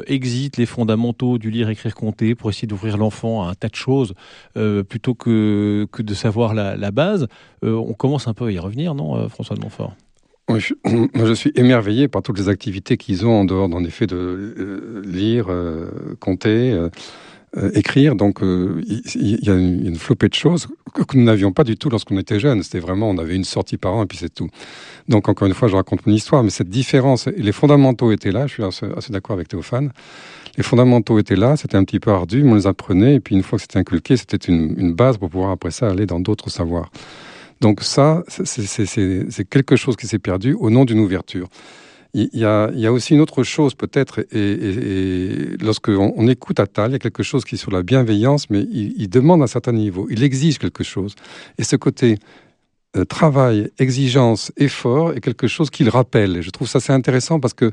exit 0.06 0.58
les 0.58 0.66
fondamentaux 0.66 1.38
du 1.38 1.50
lire, 1.50 1.70
écrire, 1.70 1.94
compter 1.94 2.34
pour 2.34 2.50
essayer 2.50 2.68
d'ouvrir 2.68 2.98
l'enfant 2.98 3.44
à 3.46 3.50
un 3.52 3.54
tas 3.54 3.68
de 3.68 3.74
choses 3.74 4.12
plutôt 4.88 5.14
que, 5.14 5.86
que 5.92 6.02
de 6.02 6.14
savoir 6.14 6.52
la, 6.52 6.76
la 6.76 6.90
base 6.90 7.26
On 7.62 7.94
commence 7.94 8.28
un 8.28 8.34
peu 8.34 8.46
à 8.46 8.50
y 8.50 8.58
revenir, 8.58 8.94
non, 8.94 9.28
François 9.30 9.56
de 9.56 9.62
Montfort? 9.62 9.94
Je, 10.54 10.74
je 11.14 11.32
suis 11.32 11.52
émerveillé 11.56 12.08
par 12.08 12.22
toutes 12.22 12.38
les 12.38 12.48
activités 12.48 12.96
qu'ils 12.96 13.26
ont 13.26 13.40
en 13.40 13.44
dehors, 13.44 13.72
en 13.72 13.84
effet, 13.84 14.06
de 14.06 14.16
euh, 14.16 15.02
lire, 15.04 15.46
euh, 15.48 15.90
compter, 16.20 16.72
euh, 16.72 16.88
euh 17.56 17.70
écrire. 17.74 18.14
Donc, 18.14 18.42
euh, 18.42 18.80
il 18.86 19.44
y, 19.44 19.50
a 19.50 19.54
une, 19.54 19.86
une, 19.86 19.96
flopée 19.96 20.28
de 20.28 20.34
choses 20.34 20.68
que, 20.94 21.16
nous 21.16 21.24
n'avions 21.24 21.52
pas 21.52 21.64
du 21.64 21.76
tout 21.76 21.90
lorsqu'on 21.90 22.18
était 22.18 22.38
jeunes. 22.38 22.62
C'était 22.62 22.80
vraiment, 22.80 23.10
on 23.10 23.18
avait 23.18 23.34
une 23.34 23.44
sortie 23.44 23.76
par 23.76 23.94
an 23.94 24.04
et 24.04 24.06
puis 24.06 24.18
c'est 24.18 24.32
tout. 24.32 24.48
Donc, 25.08 25.28
encore 25.28 25.48
une 25.48 25.54
fois, 25.54 25.68
je 25.68 25.76
raconte 25.76 26.06
mon 26.06 26.12
histoire, 26.12 26.42
mais 26.42 26.50
cette 26.50 26.68
différence, 26.68 27.26
les 27.26 27.52
fondamentaux 27.52 28.12
étaient 28.12 28.32
là. 28.32 28.46
Je 28.46 28.54
suis 28.54 28.64
assez, 28.64 28.86
assez 28.96 29.12
d'accord 29.12 29.34
avec 29.34 29.48
Théophane. 29.48 29.92
Les 30.56 30.62
fondamentaux 30.62 31.18
étaient 31.18 31.36
là, 31.36 31.56
c'était 31.56 31.76
un 31.76 31.84
petit 31.84 32.00
peu 32.00 32.10
ardu, 32.10 32.42
mais 32.42 32.52
on 32.52 32.54
les 32.54 32.66
apprenait, 32.66 33.16
et 33.16 33.20
puis 33.20 33.34
une 33.34 33.42
fois 33.42 33.58
que 33.58 33.62
c'était 33.62 33.78
inculqué, 33.78 34.16
c'était 34.16 34.38
une, 34.38 34.74
une 34.78 34.94
base 34.94 35.18
pour 35.18 35.28
pouvoir 35.28 35.50
après 35.50 35.70
ça 35.70 35.88
aller 35.88 36.06
dans 36.06 36.18
d'autres 36.18 36.48
savoirs. 36.48 36.90
Donc 37.60 37.82
ça, 37.82 38.22
c'est 38.28 39.44
quelque 39.48 39.76
chose 39.76 39.96
qui 39.96 40.06
s'est 40.06 40.18
perdu 40.18 40.54
au 40.54 40.70
nom 40.70 40.84
d'une 40.84 41.00
ouverture. 41.00 41.48
Il 42.14 42.30
y, 42.32 42.44
a, 42.46 42.92
aussi 42.92 43.12
une 43.12 43.20
autre 43.20 43.42
chose 43.42 43.74
peut-être, 43.74 44.20
et, 44.32 44.38
et, 44.38 45.56
lorsqu'on 45.58 46.14
on 46.16 46.28
écoute 46.28 46.58
Attal, 46.60 46.90
il 46.90 46.92
y 46.92 46.96
a 46.96 46.98
quelque 46.98 47.22
chose 47.22 47.44
qui 47.44 47.56
est 47.56 47.58
sur 47.58 47.70
la 47.70 47.82
bienveillance, 47.82 48.48
mais 48.48 48.60
il, 48.60 49.08
demande 49.10 49.42
un 49.42 49.46
certain 49.46 49.72
niveau, 49.72 50.06
il 50.08 50.22
exige 50.22 50.58
quelque 50.58 50.82
chose. 50.82 51.14
Et 51.58 51.64
ce 51.64 51.76
côté 51.76 52.16
euh, 52.96 53.04
travail, 53.04 53.70
exigence, 53.78 54.50
effort 54.56 55.12
est 55.12 55.20
quelque 55.20 55.46
chose 55.46 55.68
qu'il 55.68 55.90
rappelle. 55.90 56.40
Je 56.40 56.48
trouve 56.48 56.68
ça 56.68 56.78
assez 56.78 56.92
intéressant 56.92 57.38
parce 57.38 57.52
que 57.52 57.70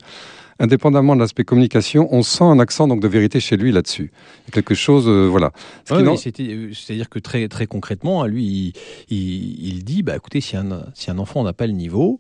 indépendamment 0.60 1.16
de 1.16 1.22
l'aspect 1.22 1.44
communication, 1.44 2.08
on 2.12 2.24
sent 2.24 2.44
un 2.44 2.60
accent 2.60 2.88
donc 2.88 3.02
de 3.02 3.08
vérité 3.08 3.40
chez 3.40 3.58
lui 3.58 3.72
là-dessus. 3.72 4.12
Quelque 4.52 4.76
chose, 4.76 5.08
euh, 5.08 5.28
voilà. 5.28 5.52
Ce 5.88 5.94
oui, 5.94 6.04
euh, 6.04 6.72
C'est-à-dire 6.74 7.10
que 7.10 7.20
très 7.20 7.48
très 7.48 7.66
concrètement, 7.66 8.26
lui, 8.26 8.44
il, 8.44 8.74
il, 9.10 9.68
il, 9.68 9.84
dit, 9.84 10.04
bah 10.04 10.16
écoutez, 10.16 10.42
si 10.42 10.56
un, 10.56 10.86
si 10.94 11.12
un 11.12 11.18
enfant 11.18 11.44
n'a 11.44 11.54
pas 11.54 11.68
le 11.68 11.74
niveau, 11.74 12.20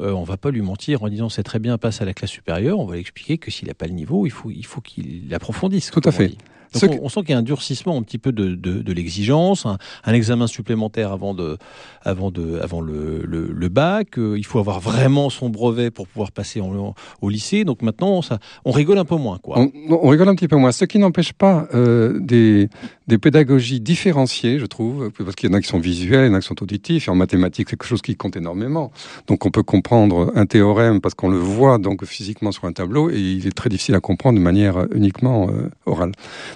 euh, 0.00 0.12
on 0.12 0.24
va 0.24 0.36
pas 0.36 0.50
lui 0.50 0.60
mentir 0.60 1.02
en 1.02 1.08
disant 1.08 1.28
c'est 1.28 1.42
très 1.42 1.58
bien, 1.58 1.78
passe 1.78 2.02
à 2.02 2.04
la 2.04 2.12
classe 2.12 2.30
supérieure. 2.30 2.78
On 2.78 2.86
va 2.86 2.94
lui 2.94 3.00
expliquer 3.00 3.38
que 3.38 3.50
s'il 3.50 3.68
n'a 3.68 3.74
pas 3.74 3.86
le 3.86 3.94
niveau, 3.94 4.26
il 4.26 4.30
faut 4.30 4.50
il 4.50 4.66
faut 4.66 4.80
qu'il 4.80 5.32
approfondisse. 5.32 5.90
Tout 5.90 6.02
à 6.04 6.12
fait. 6.12 6.32
Donc 6.74 6.98
on, 7.00 7.06
on, 7.06 7.08
sent 7.08 7.20
qu'il 7.20 7.30
y 7.30 7.34
a 7.34 7.38
un 7.38 7.42
durcissement 7.42 7.96
un 7.96 8.02
petit 8.02 8.18
peu 8.18 8.32
de, 8.32 8.54
de, 8.54 8.82
de 8.82 8.92
l'exigence, 8.92 9.66
un, 9.66 9.78
un, 10.04 10.12
examen 10.14 10.46
supplémentaire 10.46 11.12
avant, 11.12 11.34
de, 11.34 11.58
avant, 12.02 12.30
de, 12.30 12.58
avant 12.60 12.80
le, 12.80 13.22
le, 13.24 13.52
le 13.52 13.68
bac. 13.68 14.18
Euh, 14.18 14.36
il 14.38 14.44
faut 14.44 14.58
avoir 14.58 14.80
vraiment 14.80 15.30
son 15.30 15.48
brevet 15.48 15.90
pour 15.90 16.08
pouvoir 16.08 16.32
passer 16.32 16.60
en, 16.60 16.94
au 17.20 17.28
lycée. 17.28 17.64
Donc 17.64 17.82
maintenant, 17.82 18.22
ça, 18.22 18.38
on 18.64 18.70
rigole 18.70 18.98
un 18.98 19.04
peu 19.04 19.16
moins. 19.16 19.38
Quoi. 19.38 19.58
On, 19.58 19.70
on 19.90 20.08
rigole 20.08 20.28
un 20.28 20.34
petit 20.34 20.48
peu 20.48 20.56
moins. 20.56 20.72
Ce 20.72 20.84
qui 20.84 20.98
n'empêche 20.98 21.32
pas 21.32 21.68
euh, 21.74 22.18
des, 22.20 22.68
des 23.06 23.18
pédagogies 23.18 23.80
différenciées, 23.80 24.58
je 24.58 24.66
trouve, 24.66 25.10
parce 25.10 25.34
qu'il 25.34 25.50
y 25.50 25.52
en 25.52 25.56
a 25.56 25.60
qui 25.60 25.68
sont 25.68 25.78
visuels, 25.78 26.26
il 26.26 26.32
y 26.32 26.34
en 26.34 26.38
a 26.38 26.40
qui 26.40 26.48
sont 26.48 26.62
auditifs. 26.62 27.08
Et 27.08 27.10
en 27.10 27.14
mathématiques, 27.14 27.56
c'est 27.68 27.76
quelque 27.76 27.88
chose 27.88 28.02
qui 28.02 28.16
compte 28.16 28.36
énormément. 28.36 28.92
Donc 29.26 29.44
on 29.46 29.50
peut 29.50 29.62
comprendre 29.62 30.32
un 30.34 30.46
théorème 30.46 31.00
parce 31.00 31.14
qu'on 31.14 31.28
le 31.28 31.38
voit 31.38 31.78
donc 31.78 32.04
physiquement 32.04 32.52
sur 32.52 32.64
un 32.64 32.72
tableau 32.72 33.10
et 33.10 33.18
il 33.18 33.46
est 33.46 33.54
très 33.54 33.68
difficile 33.68 33.94
à 33.94 34.00
comprendre 34.00 34.38
de 34.38 34.44
manière 34.44 34.86
uniquement 34.94 35.48
euh, 35.48 35.68
orale. 35.86 36.12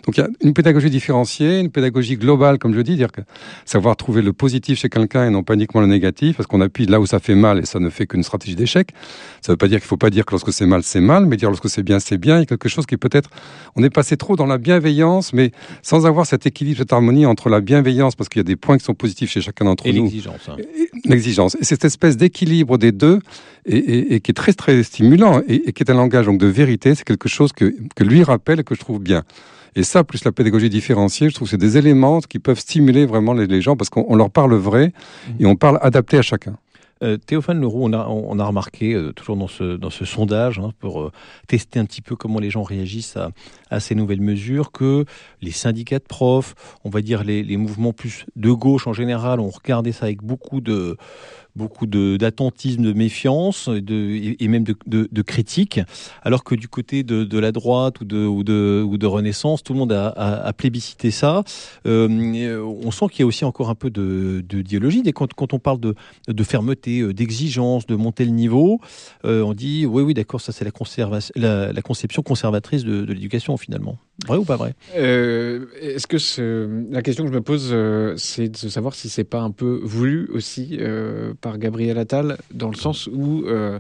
Donc 0.06 0.16
il 0.16 0.20
y 0.20 0.24
a 0.24 0.28
une 0.42 0.54
pédagogie 0.54 0.90
différenciée, 0.90 1.60
une 1.60 1.70
pédagogie 1.70 2.16
globale, 2.16 2.58
comme 2.58 2.74
je 2.74 2.80
dis, 2.80 2.96
dire 2.96 3.12
que 3.12 3.20
savoir 3.64 3.96
trouver 3.96 4.22
le 4.22 4.32
positif 4.32 4.78
chez 4.78 4.88
quelqu'un 4.88 5.26
et 5.26 5.30
non 5.30 5.42
pas 5.42 5.54
uniquement 5.54 5.80
le 5.80 5.86
négatif, 5.86 6.36
parce 6.36 6.46
qu'on 6.46 6.60
appuie 6.60 6.86
là 6.86 7.00
où 7.00 7.06
ça 7.06 7.18
fait 7.18 7.34
mal 7.34 7.58
et 7.58 7.66
ça 7.66 7.80
ne 7.80 7.90
fait 7.90 8.06
qu'une 8.06 8.22
stratégie 8.22 8.56
d'échec. 8.56 8.90
Ça 9.42 9.52
ne 9.52 9.54
veut 9.54 9.56
pas 9.58 9.68
dire 9.68 9.78
qu'il 9.78 9.86
ne 9.86 9.88
faut 9.88 9.96
pas 9.96 10.10
dire 10.10 10.24
que 10.24 10.32
lorsque 10.32 10.52
c'est 10.52 10.66
mal, 10.66 10.82
c'est 10.82 11.00
mal, 11.00 11.26
mais 11.26 11.36
dire 11.36 11.48
lorsque 11.48 11.68
c'est 11.68 11.82
bien, 11.82 12.00
c'est 12.00 12.18
bien. 12.18 12.36
Il 12.36 12.40
y 12.40 12.42
a 12.42 12.46
quelque 12.46 12.68
chose 12.68 12.86
qui 12.86 12.96
peut-être, 12.96 13.30
on 13.76 13.82
est 13.82 13.90
passé 13.90 14.16
trop 14.16 14.36
dans 14.36 14.46
la 14.46 14.58
bienveillance, 14.58 15.32
mais 15.32 15.52
sans 15.82 16.06
avoir 16.06 16.26
cet 16.26 16.46
équilibre, 16.46 16.78
cette 16.78 16.92
harmonie 16.92 17.26
entre 17.26 17.48
la 17.48 17.60
bienveillance, 17.60 18.16
parce 18.16 18.28
qu'il 18.28 18.40
y 18.40 18.44
a 18.44 18.44
des 18.44 18.56
points 18.56 18.78
qui 18.78 18.84
sont 18.84 18.94
positifs 18.94 19.30
chez 19.30 19.40
chacun 19.40 19.64
d'entre 19.64 19.86
nous. 19.88 19.94
Et 19.94 20.00
l'exigence. 20.00 20.48
Hein. 20.48 20.56
L'exigence. 21.04 21.56
Et 21.60 21.64
cette 21.64 21.84
espèce 21.84 22.16
d'équilibre 22.16 22.78
des 22.78 22.92
deux, 22.92 23.20
et, 23.66 23.76
et, 23.76 24.14
et, 24.14 24.20
qui 24.20 24.30
est 24.30 24.34
très 24.34 24.52
très 24.52 24.82
stimulant, 24.82 25.40
et, 25.46 25.68
et 25.68 25.72
qui 25.72 25.82
est 25.82 25.90
un 25.90 25.94
langage 25.94 26.26
donc 26.26 26.38
de 26.38 26.46
vérité, 26.46 26.94
c'est 26.94 27.04
quelque 27.04 27.28
chose 27.28 27.52
que, 27.52 27.74
que 27.94 28.04
lui 28.04 28.22
rappelle 28.22 28.60
et 28.60 28.64
que 28.64 28.74
je 28.74 28.80
trouve 28.80 29.00
bien. 29.00 29.24
Et 29.76 29.82
ça, 29.82 30.04
plus 30.04 30.24
la 30.24 30.32
pédagogie 30.32 30.70
différenciée, 30.70 31.28
je 31.30 31.34
trouve 31.34 31.46
que 31.46 31.50
c'est 31.50 31.56
des 31.56 31.76
éléments 31.76 32.20
qui 32.20 32.38
peuvent 32.38 32.58
stimuler 32.58 33.06
vraiment 33.06 33.32
les, 33.32 33.46
les 33.46 33.60
gens 33.60 33.76
parce 33.76 33.90
qu'on 33.90 34.14
leur 34.16 34.30
parle 34.30 34.54
vrai 34.54 34.92
et 35.38 35.46
on 35.46 35.56
parle 35.56 35.78
adapté 35.82 36.18
à 36.18 36.22
chacun. 36.22 36.56
Euh, 37.02 37.16
Théophane 37.16 37.58
Leroux, 37.60 37.80
on 37.82 37.94
a, 37.94 38.06
on 38.08 38.38
a 38.38 38.44
remarqué, 38.44 38.92
euh, 38.92 39.12
toujours 39.12 39.36
dans 39.36 39.48
ce, 39.48 39.76
dans 39.76 39.88
ce 39.88 40.04
sondage, 40.04 40.58
hein, 40.58 40.72
pour 40.80 41.00
euh, 41.00 41.12
tester 41.46 41.78
un 41.78 41.86
petit 41.86 42.02
peu 42.02 42.14
comment 42.14 42.38
les 42.38 42.50
gens 42.50 42.62
réagissent 42.62 43.16
à, 43.16 43.30
à, 43.70 43.80
ces 43.80 43.94
nouvelles 43.94 44.20
mesures, 44.20 44.70
que 44.70 45.06
les 45.40 45.50
syndicats 45.50 45.98
de 45.98 46.04
profs, 46.04 46.54
on 46.84 46.90
va 46.90 47.00
dire 47.00 47.24
les, 47.24 47.42
les 47.42 47.56
mouvements 47.56 47.94
plus 47.94 48.26
de 48.36 48.50
gauche 48.50 48.86
en 48.86 48.92
général, 48.92 49.40
ont 49.40 49.48
regardé 49.48 49.92
ça 49.92 50.04
avec 50.06 50.22
beaucoup 50.22 50.60
de, 50.60 50.98
beaucoup 51.56 51.86
d'attentisme, 51.86 52.82
de, 52.82 52.92
méfiance 52.92 53.68
de, 53.68 54.34
et 54.38 54.48
même 54.48 54.64
de, 54.64 54.76
de, 54.86 55.22
critique, 55.22 55.80
alors 56.22 56.44
que 56.44 56.54
du 56.54 56.68
côté 56.68 57.02
de, 57.02 57.38
la 57.38 57.52
droite 57.52 58.00
ou 58.00 58.04
de, 58.04 58.26
ou, 58.26 58.40
ou 58.40 58.98
de 58.98 59.06
Renaissance, 59.06 59.62
tout 59.62 59.72
le 59.72 59.78
monde 59.78 59.92
a, 59.92 60.08
a, 60.08 60.52
plébiscité 60.52 61.10
ça. 61.10 61.42
Euh, 61.86 62.08
on 62.84 62.90
sent 62.90 63.06
qu'il 63.10 63.20
y 63.20 63.22
a 63.22 63.26
aussi 63.26 63.44
encore 63.44 63.70
un 63.70 63.74
peu 63.74 63.90
de. 63.90 64.44
Et 65.06 65.12
quand, 65.12 65.32
quand 65.34 65.52
on 65.52 65.58
parle 65.58 65.80
de, 65.80 65.94
fermeté, 66.42 67.00
euh, 67.00 67.12
d'exigence, 67.12 67.86
de 67.86 67.96
monter 67.96 68.24
le 68.24 68.30
niveau, 68.30 68.80
euh, 69.24 69.42
on 69.42 69.54
dit 69.54 69.86
oui, 69.86 70.02
oui, 70.02 70.14
d'accord, 70.14 70.40
ça 70.40 70.52
c'est 70.52 70.64
la, 70.64 70.70
la, 71.36 71.72
la, 71.72 71.82
conception 71.82 72.22
conservatrice 72.22 72.84
de 72.84 73.04
l'éducation 73.04 73.56
finalement. 73.56 73.98
Vrai 74.26 74.36
ou 74.36 74.44
pas 74.44 74.56
vrai? 74.56 74.74
Euh, 74.96 75.66
Est-ce 75.80 76.06
que 76.06 76.18
ce, 76.18 76.68
la 76.92 77.02
question 77.02 77.24
que 77.24 77.30
je 77.30 77.34
me 77.34 77.40
pose, 77.40 77.70
euh, 77.72 78.14
c'est 78.16 78.48
de 78.48 78.68
savoir 78.68 78.94
si 78.94 79.08
c'est 79.08 79.24
pas 79.24 79.40
un 79.40 79.50
peu 79.50 79.80
voulu 79.82 80.28
aussi 80.32 80.76
euh, 80.80 81.32
par 81.40 81.58
Gabriel 81.58 81.98
Attal, 81.98 82.36
dans 82.52 82.68
le 82.68 82.76
sens 82.76 83.06
où 83.06 83.44
euh, 83.46 83.78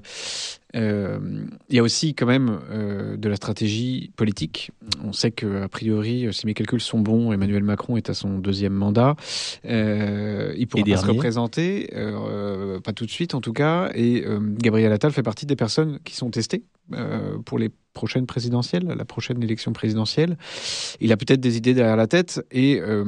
il 0.74 1.76
y 1.76 1.78
a 1.78 1.82
aussi 1.82 2.14
quand 2.14 2.26
même 2.26 2.60
euh, 2.70 3.16
de 3.16 3.28
la 3.28 3.36
stratégie 3.36 4.12
politique. 4.16 4.70
On 5.04 5.12
sait 5.12 5.30
que 5.30 5.62
a 5.62 5.68
priori, 5.68 6.28
si 6.32 6.46
mes 6.46 6.54
calculs 6.54 6.80
sont 6.80 7.00
bons, 7.00 7.32
Emmanuel 7.32 7.62
Macron 7.62 7.96
est 7.96 8.10
à 8.10 8.14
son 8.14 8.38
deuxième 8.38 8.72
mandat. 8.72 9.16
Euh, 9.64 10.54
il 10.56 10.66
pourra 10.66 10.84
pas 10.84 10.96
se 10.96 11.06
représenter, 11.06 11.90
euh, 11.94 12.80
pas 12.80 12.92
tout 12.92 13.06
de 13.06 13.10
suite 13.10 13.34
en 13.34 13.40
tout 13.40 13.52
cas. 13.52 13.90
Et 13.94 14.24
euh, 14.26 14.40
Gabriel 14.58 14.92
Attal 14.92 15.12
fait 15.12 15.22
partie 15.22 15.46
des 15.46 15.56
personnes 15.56 15.98
qui 16.04 16.14
sont 16.14 16.30
testées 16.30 16.64
euh, 16.92 17.38
pour 17.44 17.58
les 17.58 17.70
prochaines 17.92 18.26
présidentielles, 18.26 18.84
la 18.84 19.04
prochaine 19.04 19.42
élection 19.42 19.72
présidentielle. 19.72 20.36
Il 21.00 21.12
a 21.12 21.16
peut-être 21.16 21.40
des 21.40 21.56
idées 21.56 21.74
derrière 21.74 21.96
la 21.96 22.06
tête 22.06 22.44
et 22.50 22.80
euh, 22.80 23.04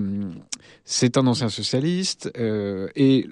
c'est 0.84 1.16
un 1.16 1.26
ancien 1.26 1.48
socialiste 1.48 2.30
euh, 2.38 2.88
et 2.96 3.26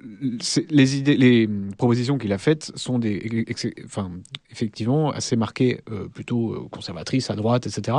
les 0.71 0.97
idées, 0.97 1.17
les 1.17 1.49
propositions 1.77 2.19
qu'il 2.19 2.33
a 2.33 2.39
faites 2.39 2.73
sont 2.77 2.99
des, 2.99 3.45
enfin, 3.85 4.11
effectivement 4.51 5.11
assez 5.11 5.37
marquées, 5.37 5.81
euh, 5.91 6.09
plutôt 6.09 6.53
euh, 6.55 6.69
conservatrices 6.71 7.31
à 7.31 7.37
droite, 7.37 7.67
etc. 7.67 7.99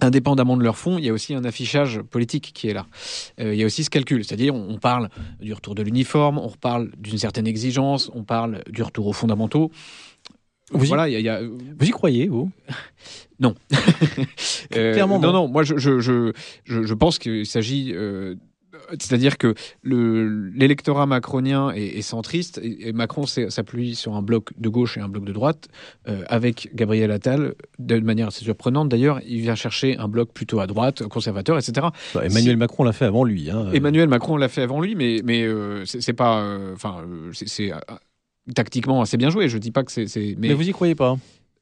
Indépendamment 0.00 0.56
de 0.56 0.64
leur 0.64 0.76
fond, 0.76 0.98
il 0.98 1.04
y 1.04 1.08
a 1.08 1.12
aussi 1.12 1.34
un 1.34 1.44
affichage 1.44 2.00
politique 2.02 2.50
qui 2.52 2.68
est 2.68 2.74
là. 2.74 2.86
Euh, 3.40 3.54
il 3.54 3.60
y 3.60 3.62
a 3.62 3.66
aussi 3.66 3.84
ce 3.84 3.90
calcul, 3.90 4.24
c'est-à-dire 4.24 4.52
on, 4.54 4.76
parle 4.78 5.08
du 5.40 5.52
retour 5.52 5.76
de 5.76 5.82
l'uniforme, 5.82 6.38
on 6.38 6.48
reparle 6.48 6.90
d'une 6.98 7.16
certaine 7.18 7.46
exigence, 7.46 8.10
on 8.12 8.24
parle 8.24 8.62
du 8.68 8.82
retour 8.82 9.06
aux 9.06 9.12
fondamentaux. 9.12 9.70
Vous 10.72 10.84
y- 10.84 10.88
voilà, 10.88 11.08
il 11.08 11.12
y 11.12 11.16
a, 11.16 11.20
il 11.20 11.24
y 11.24 11.28
a- 11.28 11.40
Vous 11.42 11.86
y 11.86 11.90
croyez, 11.90 12.26
vous? 12.26 12.50
Euh, 14.76 14.92
Clairement, 14.94 15.20
non, 15.20 15.28
non. 15.28 15.32
non. 15.44 15.48
Moi, 15.48 15.62
je, 15.62 15.76
je, 15.76 16.00
je, 16.00 16.32
je, 16.64 16.82
je 16.82 16.94
pense 16.94 17.18
qu'il 17.18 17.46
s'agit. 17.46 17.92
euh, 17.94 18.34
c'est-à-dire 18.90 19.38
que 19.38 19.54
le- 19.82 20.48
l'électorat 20.50 21.06
macronien 21.06 21.70
est, 21.70 21.98
est 21.98 22.02
centriste 22.02 22.58
et, 22.62 22.88
et 22.88 22.92
Macron 22.92 23.26
s'appuie 23.26 23.94
sur 23.94 24.14
un 24.14 24.22
bloc 24.22 24.50
de 24.58 24.68
gauche 24.68 24.96
et 24.96 25.00
un 25.00 25.08
bloc 25.08 25.24
de 25.24 25.32
droite. 25.32 25.68
Euh, 26.08 26.22
avec 26.28 26.70
Gabriel 26.74 27.10
Attal, 27.10 27.54
de 27.78 28.00
manière 28.00 28.28
assez 28.28 28.44
surprenante 28.44 28.88
d'ailleurs, 28.88 29.20
il 29.26 29.40
vient 29.40 29.54
chercher 29.54 29.96
un 29.98 30.08
bloc 30.08 30.32
plutôt 30.32 30.60
à 30.60 30.66
droite, 30.66 31.02
conservateur, 31.08 31.56
etc. 31.58 31.86
Bah, 32.14 32.24
Emmanuel 32.24 32.56
Macron 32.56 32.84
l'a 32.84 32.92
fait 32.92 33.04
avant 33.06 33.24
lui. 33.24 33.50
Hein. 33.50 33.70
Emmanuel 33.72 34.08
Macron 34.08 34.36
l'a 34.36 34.48
fait 34.48 34.62
avant 34.62 34.80
lui, 34.80 34.94
mais, 34.94 35.20
mais 35.24 35.42
euh, 35.42 35.84
c'est 35.84 36.12
pas. 36.12 36.40
euh, 36.42 36.74
Enfin, 36.74 36.98
euh, 37.06 37.30
c'est- 37.32 37.72
tactiquement 38.54 39.00
assez 39.00 39.16
bien 39.16 39.30
joué. 39.30 39.48
Je 39.48 39.58
dis 39.58 39.70
pas 39.70 39.82
que 39.84 39.92
c'est. 39.92 40.06
c'est- 40.06 40.34
mais... 40.38 40.52
vous 40.52 40.68
y 40.68 40.72
croyez 40.72 40.94
pas 40.94 41.16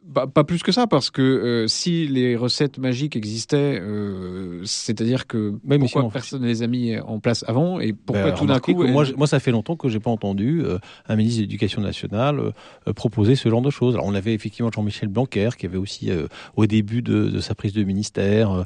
Bah, 0.04 0.26
pas 0.26 0.42
plus 0.44 0.62
que 0.62 0.72
ça, 0.72 0.86
parce 0.86 1.10
que 1.10 1.22
euh, 1.22 1.66
si 1.68 2.08
les 2.08 2.36
recettes 2.36 2.78
magiques 2.78 3.14
existaient, 3.16 3.78
euh, 3.80 4.60
c'est-à-dire 4.64 5.26
que 5.26 5.54
pourquoi 5.78 6.02
personne 6.10 6.42
ne 6.42 6.48
les 6.48 6.62
a 6.62 6.66
mis 6.66 6.98
en 6.98 7.20
place 7.20 7.44
avant 7.46 7.78
et 7.80 7.92
pourquoi 7.92 8.24
Bah, 8.24 8.32
tout 8.32 8.44
d'un 8.46 8.58
coup 8.58 8.82
moi, 9.16 9.26
ça 9.26 9.38
fait 9.40 9.52
longtemps 9.52 9.76
que 9.76 9.88
j'ai 9.88 10.00
pas 10.00 10.10
entendu 10.10 10.60
euh, 10.64 10.78
un 11.08 11.16
ministre 11.16 11.38
de 11.38 11.42
l'Éducation 11.44 11.80
nationale 11.80 12.52
proposer 12.96 13.36
ce 13.36 13.48
genre 13.48 13.62
de 13.62 13.70
choses. 13.70 13.94
Alors, 13.94 14.06
on 14.06 14.14
avait 14.14 14.34
effectivement 14.34 14.70
Jean-Michel 14.74 15.08
Blanquer, 15.08 15.50
qui 15.56 15.66
avait 15.66 15.78
aussi, 15.78 16.10
au 16.56 16.66
début 16.66 17.00
de, 17.02 17.28
de 17.28 17.40
sa 17.40 17.54
prise 17.54 17.72
de 17.72 17.84
ministère, 17.84 18.64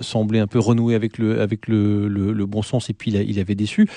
semblé 0.00 0.38
un 0.38 0.46
peu 0.46 0.58
renouer 0.60 0.94
avec 0.94 1.18
le, 1.18 1.40
avec 1.40 1.66
le, 1.68 2.06
le, 2.08 2.32
le 2.32 2.46
bon 2.46 2.62
sens, 2.62 2.88
et 2.88 2.94
puis 2.94 3.10
il, 3.10 3.16
a- 3.16 3.22
il 3.22 3.38
avait 3.40 3.54
déçu. 3.56 3.88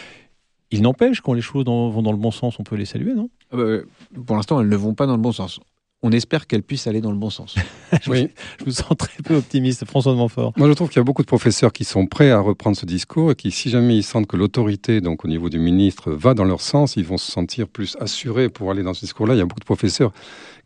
Il 0.72 0.82
n'empêche, 0.82 1.22
quand 1.22 1.34
les 1.34 1.42
choses 1.42 1.66
dans- 1.66 1.90
vont 1.90 2.02
dans 2.02 2.12
le 2.14 2.18
bon 2.18 2.32
sens, 2.32 2.58
on 2.60 2.64
peut 2.64 2.76
les 2.76 2.86
saluer, 2.86 3.14
non? 3.14 3.30
Euh, 3.54 3.84
pour 4.26 4.36
l'instant, 4.38 4.62
elles 4.62 4.70
ne 4.70 4.76
vont 4.76 4.94
pas 4.94 5.06
dans 5.06 5.16
le 5.16 5.22
bon 5.22 5.32
sens. 5.34 5.60
On 6.04 6.12
espère 6.12 6.48
qu'elles 6.48 6.64
puissent 6.64 6.88
aller 6.88 7.02
dans 7.02 7.12
le 7.12 7.18
bon 7.18 7.30
sens. 7.30 7.56
Oui. 8.08 8.30
Je 8.60 8.66
vous 8.66 8.72
sens 8.72 8.96
très 8.98 9.22
peu 9.22 9.36
optimiste, 9.36 9.86
François 9.86 10.14
de 10.14 10.18
Montfort. 10.18 10.54
Moi, 10.56 10.70
je 10.70 10.74
trouve 10.74 10.88
qu'il 10.88 10.98
y 10.98 11.02
a 11.02 11.04
beaucoup 11.04 11.22
de 11.22 11.28
professeurs 11.28 11.74
qui 11.74 11.84
sont 11.84 12.08
prêts 12.08 12.32
à 12.32 12.40
reprendre 12.40 12.78
ce 12.78 12.86
discours 12.86 13.32
et 13.32 13.36
qui, 13.36 13.52
si 13.52 13.70
jamais 13.70 13.98
ils 13.98 14.04
sentent 14.04 14.28
que 14.28 14.38
l'autorité, 14.38 15.02
donc 15.02 15.26
au 15.26 15.28
niveau 15.28 15.50
du 15.50 15.60
ministre, 15.60 16.12
va 16.12 16.34
dans 16.34 16.46
leur 16.46 16.62
sens, 16.62 16.96
ils 16.96 17.04
vont 17.04 17.18
se 17.18 17.30
sentir 17.30 17.68
plus 17.68 17.98
assurés 18.00 18.48
pour 18.48 18.72
aller 18.72 18.82
dans 18.82 18.94
ce 18.94 19.02
discours-là. 19.02 19.36
Il 19.36 19.40
y 19.40 19.42
a 19.42 19.46
beaucoup 19.46 19.60
de 19.60 19.66
professeurs 19.66 20.14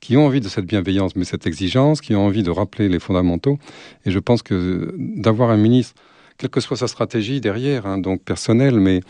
qui 0.02 0.16
ont 0.18 0.26
envie 0.26 0.40
de 0.40 0.48
cette 0.48 0.66
bienveillance, 0.66 1.16
mais 1.16 1.26
cette 1.26 1.48
exigence, 1.48 2.00
qui 2.00 2.16
ont 2.16 2.26
envie 2.26 2.44
de 2.44 2.52
rappeler 2.52 2.88
les 2.90 3.00
fondamentaux. 3.00 3.58
Et 4.06 4.12
je 4.12 4.20
pense 4.20 4.44
que 4.44 4.96
d'avoir 4.98 5.50
un 5.50 5.58
ministre, 5.58 5.96
quelle 6.38 6.52
que 6.52 6.62
soit 6.62 6.78
sa 6.78 6.88
stratégie 6.88 7.42
derrière, 7.42 7.88
hein, 7.88 7.98
donc 7.98 8.22
personnelle, 8.22 8.80
mais 8.80 9.02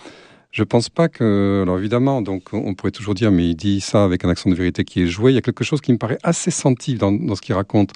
je 0.55 0.63
pense 0.63 0.87
pas 0.87 1.09
que, 1.09 1.63
alors 1.63 1.79
évidemment, 1.79 2.21
donc 2.21 2.53
on 2.53 2.75
pourrait 2.75 2.91
toujours 2.91 3.13
dire, 3.13 3.29
mais 3.29 3.49
il 3.49 3.55
dit 3.55 3.81
ça 3.81 4.05
avec 4.05 4.23
un 4.23 4.29
accent 4.29 4.49
de 4.49 4.55
vérité 4.55 4.85
qui 4.85 5.01
est 5.03 5.07
joué. 5.07 5.33
Il 5.33 5.35
y 5.35 5.37
a 5.37 5.41
quelque 5.41 5.65
chose 5.65 5.81
qui 5.81 5.91
me 5.91 5.97
paraît 5.97 6.17
assez 6.23 6.49
senti 6.49 6.95
dans, 6.95 7.11
dans 7.11 7.35
ce 7.35 7.41
qu'il 7.41 7.53
raconte. 7.53 7.91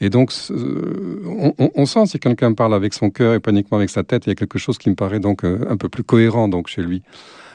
Et 0.00 0.08
donc, 0.08 0.32
on, 0.48 1.84
sent 1.84 2.06
si 2.06 2.18
quelqu'un 2.18 2.54
parle 2.54 2.72
avec 2.72 2.94
son 2.94 3.10
cœur 3.10 3.34
et 3.34 3.40
pas 3.40 3.50
uniquement 3.50 3.76
avec 3.76 3.90
sa 3.90 4.04
tête, 4.04 4.24
il 4.24 4.30
y 4.30 4.32
a 4.32 4.36
quelque 4.36 4.58
chose 4.58 4.78
qui 4.78 4.88
me 4.88 4.94
paraît 4.94 5.20
donc 5.20 5.44
euh, 5.44 5.66
un 5.68 5.76
peu 5.76 5.90
plus 5.90 6.02
cohérent 6.02 6.48
donc 6.48 6.68
chez 6.68 6.80
lui, 6.80 7.02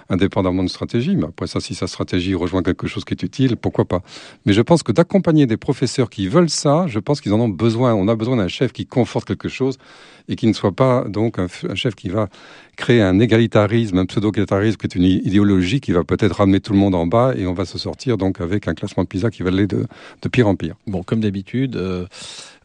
indépendamment 0.07 0.63
de 0.63 0.69
stratégie. 0.69 1.15
Mais 1.15 1.25
après 1.25 1.47
ça, 1.47 1.59
si 1.59 1.73
sa 1.73 1.87
stratégie 1.87 2.35
rejoint 2.35 2.61
quelque 2.61 2.85
chose 2.85 3.05
qui 3.05 3.15
est 3.15 3.23
utile, 3.23 3.57
pourquoi 3.57 3.85
pas. 3.85 4.03
Mais 4.45 4.53
je 4.53 4.61
pense 4.61 4.83
que 4.83 4.91
d'accompagner 4.91 5.47
des 5.47 5.57
professeurs 5.57 6.11
qui 6.11 6.27
veulent 6.27 6.51
ça, 6.51 6.85
je 6.85 6.99
pense 6.99 7.21
qu'ils 7.21 7.33
en 7.33 7.39
ont 7.39 7.49
besoin. 7.49 7.95
On 7.95 8.07
a 8.07 8.15
besoin 8.15 8.37
d'un 8.37 8.49
chef 8.49 8.71
qui 8.71 8.85
conforte 8.85 9.25
quelque 9.25 9.49
chose 9.49 9.79
et 10.27 10.35
qui 10.35 10.45
ne 10.45 10.53
soit 10.53 10.73
pas 10.73 11.05
donc 11.07 11.39
un 11.39 11.47
chef 11.73 11.95
qui 11.95 12.09
va 12.09 12.29
créer 12.75 13.01
un 13.01 13.19
égalitarisme, 13.19 13.97
un 13.99 14.05
pseudo-égalitarisme 14.05 14.77
qui 14.77 14.85
est 14.87 14.95
une 14.95 15.03
idéologie 15.03 15.79
qui 15.79 15.91
va 15.91 16.03
peut-être 16.03 16.37
ramener 16.37 16.59
tout 16.59 16.73
le 16.73 16.79
monde 16.79 16.95
en 16.95 17.05
bas 17.07 17.33
et 17.35 17.45
on 17.47 17.53
va 17.53 17.65
se 17.65 17.77
sortir 17.77 18.17
donc 18.17 18.41
avec 18.41 18.67
un 18.67 18.73
classement 18.73 19.05
PISA 19.05 19.29
qui 19.29 19.43
va 19.43 19.49
aller 19.49 19.67
de, 19.67 19.85
de 20.21 20.29
pire 20.29 20.47
en 20.47 20.55
pire. 20.55 20.75
Bon, 20.87 21.03
comme 21.03 21.19
d'habitude, 21.21 21.75
euh, 21.75 22.05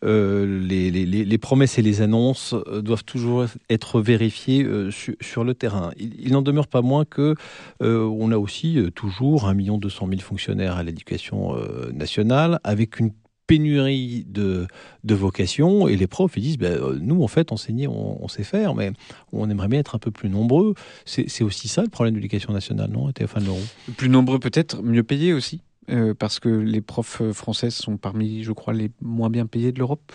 euh, 0.04 0.60
les, 0.62 0.90
les- 0.90 1.38
promesses 1.38 1.78
et 1.78 1.82
les 1.82 2.02
annonces 2.02 2.54
euh, 2.54 2.80
doivent 2.82 3.04
toujours 3.04 3.46
être 3.70 4.00
vérifiées 4.00 4.66
su- 4.90 5.16
sur 5.20 5.44
le 5.44 5.54
terrain. 5.54 5.90
Il, 5.98 6.32
n'en 6.32 6.42
demeure 6.42 6.68
pas 6.68 6.82
moins 6.82 7.04
que 7.04 7.34
on 7.80 8.30
a 8.32 8.38
aussi 8.38 8.78
toujours 8.94 9.48
1 9.48 9.54
200 9.54 10.06
000 10.08 10.20
fonctionnaires 10.20 10.76
à 10.76 10.82
l'éducation 10.82 11.54
nationale, 11.92 12.60
avec 12.64 12.98
une 13.00 13.10
pénurie 13.48 14.24
de, 14.28 14.68
de 15.02 15.14
vocations 15.14 15.88
et 15.88 15.96
les 15.96 16.06
profs 16.06 16.36
ils 16.36 16.42
disent 16.42 16.58
ben, 16.58 16.74
euh, 16.80 16.98
nous 17.00 17.22
en 17.24 17.28
fait 17.28 17.50
enseigner 17.50 17.88
on, 17.88 18.28
sait 18.28 18.44
faire 18.44 18.74
mais 18.74 18.92
on 19.32 19.48
aimerait 19.48 19.68
bien 19.68 19.80
être 19.80 19.96
un 19.96 19.98
peu 19.98 20.10
plus 20.10 20.28
nombreux 20.28 20.74
c'est 21.06 21.42
aussi 21.42 21.66
ça 21.66 21.82
le 21.82 21.88
problème 21.88 22.14
de 22.14 22.18
l'éducation 22.18 22.52
nationale 22.52 22.90
non 22.90 23.10
Théophane 23.10 23.46
Leroux 23.46 23.66
Plus 23.96 24.10
nombreux 24.10 24.38
peut-être, 24.38 24.82
mieux 24.82 25.02
payés 25.02 25.32
aussi. 25.32 25.62
euh, 25.90 26.12
parce 26.12 26.38
que 26.38 26.50
les 26.50 26.82
profs 26.82 27.22
euh, 27.22 27.32
françaises 27.32 27.74
sont 27.74 27.96
parmi, 27.96 28.44
je 28.44 28.52
crois, 28.52 28.74
les 28.74 28.90
moins 29.00 29.30
bien 29.30 29.46
payés 29.46 29.72
de 29.72 29.78
l'Europe 29.78 30.12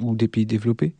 ou 0.00 0.14
des 0.14 0.28
pays 0.28 0.46
développés. 0.46 0.94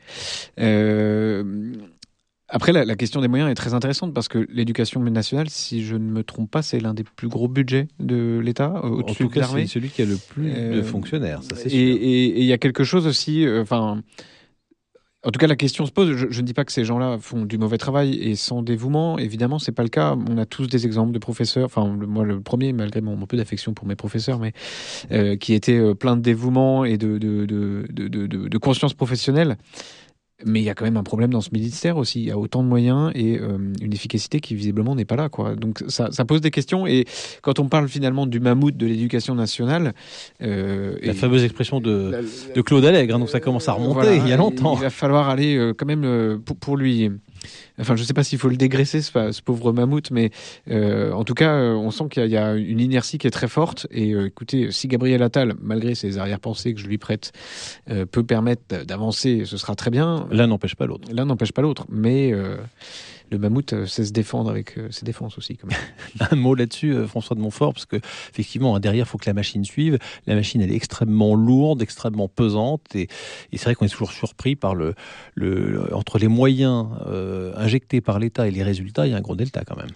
Après, 2.49 2.73
la, 2.73 2.85
la 2.85 2.95
question 2.97 3.21
des 3.21 3.29
moyens 3.29 3.51
est 3.51 3.55
très 3.55 3.75
intéressante 3.75 4.13
parce 4.13 4.29
que 4.29 4.47
l'éducation 4.51 5.01
nationale, 5.01 5.49
si 5.49 5.83
je 5.85 5.97
ne 5.97 6.11
me 6.11 6.23
trompe 6.23 6.51
pas, 6.51 6.63
c'est 6.63 6.79
l'un 6.81 6.95
des 6.95 7.05
plus 7.05 7.29
gros 7.29 7.49
budgets 7.49 7.89
de 8.01 8.39
l'État, 8.45 8.71
euh, 8.85 8.89
en 8.89 8.91
au-dessus 8.91 9.29
de 9.29 9.39
l'armée. 9.41 9.63
c'est 9.67 9.73
celui 9.75 9.89
qui 9.89 10.03
a 10.03 10.05
le 10.05 10.17
plus 10.17 10.51
de 10.51 10.57
Euh, 10.57 10.83
fonctionnaires 10.83 11.43
ça 11.43 11.57
c'est 11.57 11.67
Et 11.67 11.71
sûr 11.71 11.79
et- 12.03 12.41
il 12.41 12.45
y 12.45 12.53
a 12.53 12.59
quelque 12.59 12.85
chose 12.85 13.07
aussi, 13.07 13.47
euh, 13.47 13.63
enfin. 13.63 14.03
en 15.27 15.31
tout 15.31 15.39
cas, 15.41 15.47
la 15.47 15.57
question 15.57 15.87
se 15.87 15.91
pose. 15.91 16.15
Je, 16.15 16.27
je 16.29 16.41
ne 16.43 16.47
dis 16.47 16.53
pas 16.53 16.67
que 16.67 16.73
ces 16.73 16.85
gens-là 16.85 17.17
font 17.19 17.47
du 17.47 17.57
mauvais 17.57 17.79
travail 17.79 18.15
et 18.21 18.37
sans 18.37 18.61
dévouement. 18.61 19.19
Évidemment, 19.19 19.59
c'est 19.59 19.73
pas 19.73 19.83
le 19.83 19.89
cas. 19.89 20.15
On 20.29 20.37
a 20.37 20.45
tous 20.45 20.67
des 20.67 20.85
exemples 20.85 21.13
de 21.13 21.19
professeurs. 21.19 21.65
Enfin, 21.65 21.97
le- 21.99 22.07
moi, 22.07 22.25
le 22.27 22.43
premier, 22.43 22.75
malgré 22.75 23.01
mon, 23.01 23.17
mon 23.17 23.25
peu 23.27 23.39
d'affection 23.39 23.73
pour 23.73 23.87
mes 23.87 23.97
professeurs, 23.97 24.39
mais 24.39 24.53
euh, 25.13 25.37
qui 25.37 25.55
étaient 25.55 25.95
pleins 25.95 26.19
de 26.19 26.23
dévouement 26.23 26.85
et 26.85 26.99
de 26.99 28.59
conscience 28.59 28.93
professionnelle. 28.93 29.57
Mais 30.45 30.61
il 30.61 30.65
y 30.65 30.69
a 30.69 30.75
quand 30.75 30.85
même 30.85 30.97
un 30.97 31.05
problème 31.05 31.31
dans 31.31 31.41
ce 31.41 31.51
ministère 31.53 31.97
aussi. 31.97 32.21
Il 32.21 32.27
y 32.27 32.31
a 32.33 32.37
autant 32.39 32.63
de 32.65 32.69
moyens 32.69 33.13
et 33.15 33.39
euh, 33.39 33.57
une 33.81 33.93
efficacité 33.93 34.41
qui 34.41 34.57
visiblement 34.57 34.97
n'est 34.97 35.05
pas 35.05 35.15
là. 35.15 35.29
Quoi. 35.29 35.55
Donc 35.55 35.85
ça, 35.87 36.09
ça 36.11 36.25
pose 36.25 36.41
des 36.41 36.51
questions. 36.51 36.89
Et 36.89 37.05
quand 37.41 37.61
on 37.61 37.69
parle 37.69 37.89
finalement 37.89 38.27
du 38.27 38.41
mammouth 38.41 38.77
de 38.77 38.85
l'éducation 38.87 39.37
nationale, 39.37 39.93
euh, 40.43 40.97
La 41.03 41.13
et- 41.13 41.15
fameuse 41.15 41.45
expression 41.45 41.81
de, 41.81 42.11
la- 42.11 42.53
de 42.55 42.61
Claude 42.63 42.85
Allègre, 42.85 43.15
hein, 43.15 43.21
donc 43.21 43.31
ça 43.31 43.39
commence 43.39 43.69
à 43.69 43.73
remonter 43.75 43.93
voilà, 43.95 44.15
il 44.17 44.29
y 44.29 44.33
a 44.33 44.37
longtemps. 44.37 44.75
Il 44.77 44.81
va 44.83 44.91
falloir 44.91 45.29
aller 45.29 45.57
euh, 45.57 45.73
quand 45.73 45.87
même 45.87 46.05
euh, 46.05 46.37
pour, 46.45 46.57
pour 46.57 46.77
lui. 46.77 47.11
Enfin, 47.81 47.97
je 47.97 48.03
ne 48.03 48.07
sais 48.07 48.15
pas 48.15 48.25
s'il 48.25 48.39
faut 48.39 48.49
le 48.49 48.57
dégraisser, 48.57 49.03
ce, 49.03 49.11
ce 49.33 49.43
pauvre 49.43 49.73
mammouth, 49.73 50.11
mais 50.11 50.31
euh, 50.71 51.13
en 51.13 51.25
tout 51.25 51.35
cas, 51.35 51.53
euh, 51.55 51.75
on 51.75 51.91
sent 51.91 52.05
qu'il 52.11 52.23
y, 52.23 52.25
a- 52.25 52.27
il 52.27 52.33
y 52.33 52.37
a 52.37 52.55
une 52.55 52.81
inertie 52.81 53.19
qui 53.19 53.27
est 53.27 53.31
très 53.31 53.49
forte. 53.49 53.87
Et 53.91 54.13
euh, 54.15 54.27
écoutez, 54.27 54.71
si 54.71 54.89
Gabriel 54.89 55.23
Attal, 55.23 55.55
malgré 55.61 55.95
ses 55.95 56.19
arrière-pensées 56.19 56.75
que 56.75 56.81
je 56.81 56.87
lui 56.87 56.99
prête, 56.99 57.33
euh, 57.91 58.07
peut 58.07 58.23
permettre 58.25 58.85
d'avancer, 58.85 59.43
ce 59.45 59.57
sera 59.57 59.75
très 59.75 59.91
bien. 59.91 60.27
L'un 60.31 60.47
n'empêche 60.47 60.75
pas 60.77 60.87
l'autre. 60.87 61.09
L'un 61.13 61.25
n'empêche 61.25 61.53
pas 61.53 61.63
l'autre, 61.63 61.85
mais 61.89 62.33
euh, 62.33 62.57
le 63.31 63.39
mammouth 63.39 63.73
euh, 63.73 63.87
sait 63.87 64.05
se 64.05 64.13
défendre 64.13 64.51
avec 64.51 64.79
euh, 64.79 64.91
ses 64.91 65.05
défenses 65.05 65.39
aussi. 65.39 65.57
Quand 65.57 65.69
même. 65.69 66.29
Un 66.31 66.37
mot 66.37 66.55
là-dessus, 66.55 66.93
euh, 66.93 67.07
François 67.07 67.37
de 67.37 67.41
Montfort, 67.41 67.73
parce 67.73 67.87
que 67.87 67.97
effectivement, 67.97 68.77
hein, 68.77 68.81
derrière, 68.81 69.07
il 69.07 69.09
faut 69.09 69.19
que 69.19 69.29
la 69.29 69.35
machine 69.35 69.65
suive. 69.65 69.99
La 70.27 70.35
machine, 70.35 70.61
elle 70.61 70.73
est 70.73 70.77
extrêmement 70.77 71.35
lourde, 71.35 71.83
extrêmement 71.83 72.29
pesante, 72.29 72.95
et, 72.95 73.09
et 73.53 73.59
c'est 73.59 73.65
vrai 73.65 73.75
qu'on 73.75 73.87
est 73.87 73.91
toujours 73.91 74.13
surpris 74.13 74.57
par 74.57 74.75
le, 74.75 74.95
entre 75.93 76.19
les 76.19 76.29
moyens 76.29 76.87
euh, 77.07 77.53
injectés 77.57 78.01
par 78.01 78.19
l'État 78.19 78.47
et 78.47 78.51
les 78.51 78.63
résultats, 78.63 79.07
il 79.07 79.13
y 79.13 79.15
a 79.15 79.17
un 79.17 79.23
gros 79.23 79.37
delta 79.37 79.65
quand 79.65 79.77
même. 79.77 79.91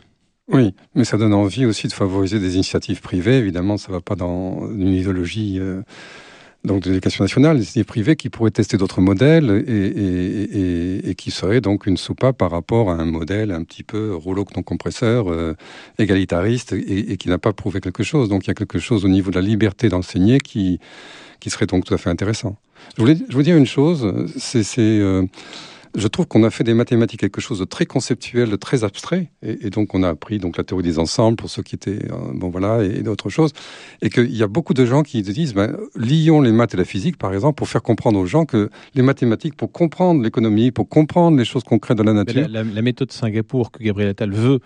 Oui, 0.51 0.75
mais 0.95 1.05
ça 1.05 1.19
donne 1.19 1.35
envie 1.35 1.67
aussi 1.67 1.89
de 1.89 1.93
favoriser 1.93 2.41
des 2.41 2.55
initiatives 2.55 3.03
privées. 3.03 3.37
Évidemment, 3.37 3.77
ça 3.77 3.93
va 3.93 4.01
pas 4.01 4.15
dans 4.15 4.71
une 4.71 4.95
idéologie 4.95 5.59
euh, 5.59 5.83
donc 6.65 6.83
de 6.83 6.89
l'éducation 6.89 7.25
nationale, 7.25 7.61
des 7.75 7.85
privées 7.85 8.17
qui 8.17 8.31
pourraient 8.31 8.51
tester 8.51 8.77
d'autres 8.77 9.01
modèles 9.01 9.65
et, 9.67 9.73
et, 9.73 10.59
et, 10.59 11.11
et, 11.11 11.15
qui 11.15 11.31
seraient 11.31 11.61
donc 11.61 11.87
une 11.87 11.97
soupape 11.97 12.37
par 12.37 12.51
rapport 12.51 12.91
à 12.91 12.95
un 12.95 13.05
modèle 13.05 13.53
un 13.53 13.63
petit 13.63 13.85
peu 13.85 14.15
rouleau 14.15 14.45
non 14.57 14.63
compresseur, 14.63 15.31
euh, 15.31 15.55
égalitariste 15.99 16.73
et, 16.73 17.17
qui 17.17 17.29
n'a 17.29 17.39
pas 17.39 17.53
prouvé 17.53 17.81
quelque 17.81 18.03
chose. 18.03 18.29
Donc 18.29 18.47
il 18.47 18.49
y 18.49 18.51
a 18.51 18.55
quelque 18.55 18.79
chose 18.79 19.05
au 19.05 19.09
niveau 19.09 19.31
de 19.31 19.37
la 19.37 19.47
liberté 19.47 19.89
d'enseigner 19.89 20.39
qui, 20.39 20.81
qui 21.41 21.51
serait 21.51 21.67
donc 21.67 21.85
tout 21.85 21.95
à 21.95 21.99
fait 21.99 22.11
intéressant. 22.11 22.57
Je 22.97 23.03
voulais, 23.03 23.17
je 23.29 23.33
voulais 23.33 23.45
dire 23.45 23.57
une 23.57 23.67
chose, 23.67 24.13
c'est... 24.37 25.01
Euh, 25.97 26.01
je 26.01 26.09
trouve 26.09 26.27
qu'on 26.27 26.45
a 26.45 26.51
fait 26.51 26.65
des 26.65 26.75
mathématiques 26.75 27.21
quelque 27.21 27.41
chose 27.41 27.59
de 27.59 27.65
très 27.65 27.87
conceptuel, 27.87 28.51
de 28.51 28.57
très 28.57 28.85
abstrait, 28.85 29.31
et, 29.43 29.71
donc 29.71 29.95
on 29.95 30.03
a 30.03 30.09
appris 30.09 30.39
donc 30.39 30.57
la 30.57 30.65
théorie 30.65 30.83
des 30.83 30.99
ensembles 30.99 31.37
pour 31.37 31.51
ceux 31.51 31.63
qui 31.63 31.75
étaient 31.75 32.11
euh, 32.11 32.33
bon 32.35 32.51
voilà 32.51 32.83
et, 32.83 33.03
d'autres 33.03 33.31
choses, 33.31 33.53
et 34.03 34.11
qu'il 34.11 34.35
y 34.35 34.43
a 34.43 34.47
beaucoup 34.47 34.75
de 34.75 34.85
gens 34.85 35.03
qui 35.03 35.23
disent 35.23 35.55
ben, 35.55 35.77
lions 35.95 36.41
les 36.41 36.53
maths 36.53 36.75
et 36.75 36.77
la 36.77 36.85
physique 36.85 37.19
par 37.19 37.33
exemple 37.35 37.57
pour 37.57 37.69
faire 37.69 37.83
comprendre 37.83 38.19
aux 38.19 38.27
gens 38.27 38.45
que 38.45 38.71
les 38.95 39.03
mathématiques 39.03 39.57
pour 39.57 39.73
comprendre 39.73 40.23
l'économie, 40.23 40.71
pour 40.71 40.89
comprendre 40.89 41.37
les 41.37 41.45
choses 41.45 41.65
concrètes 41.65 41.99
de 41.99 42.03
la 42.03 42.13
nature. 42.13 42.49
La, 42.49 42.65
méthode 42.83 43.13
Singapour 43.13 43.71
que 43.71 43.83
Gabriel 43.83 44.11
Attal 44.11 44.33
veut 44.33 44.61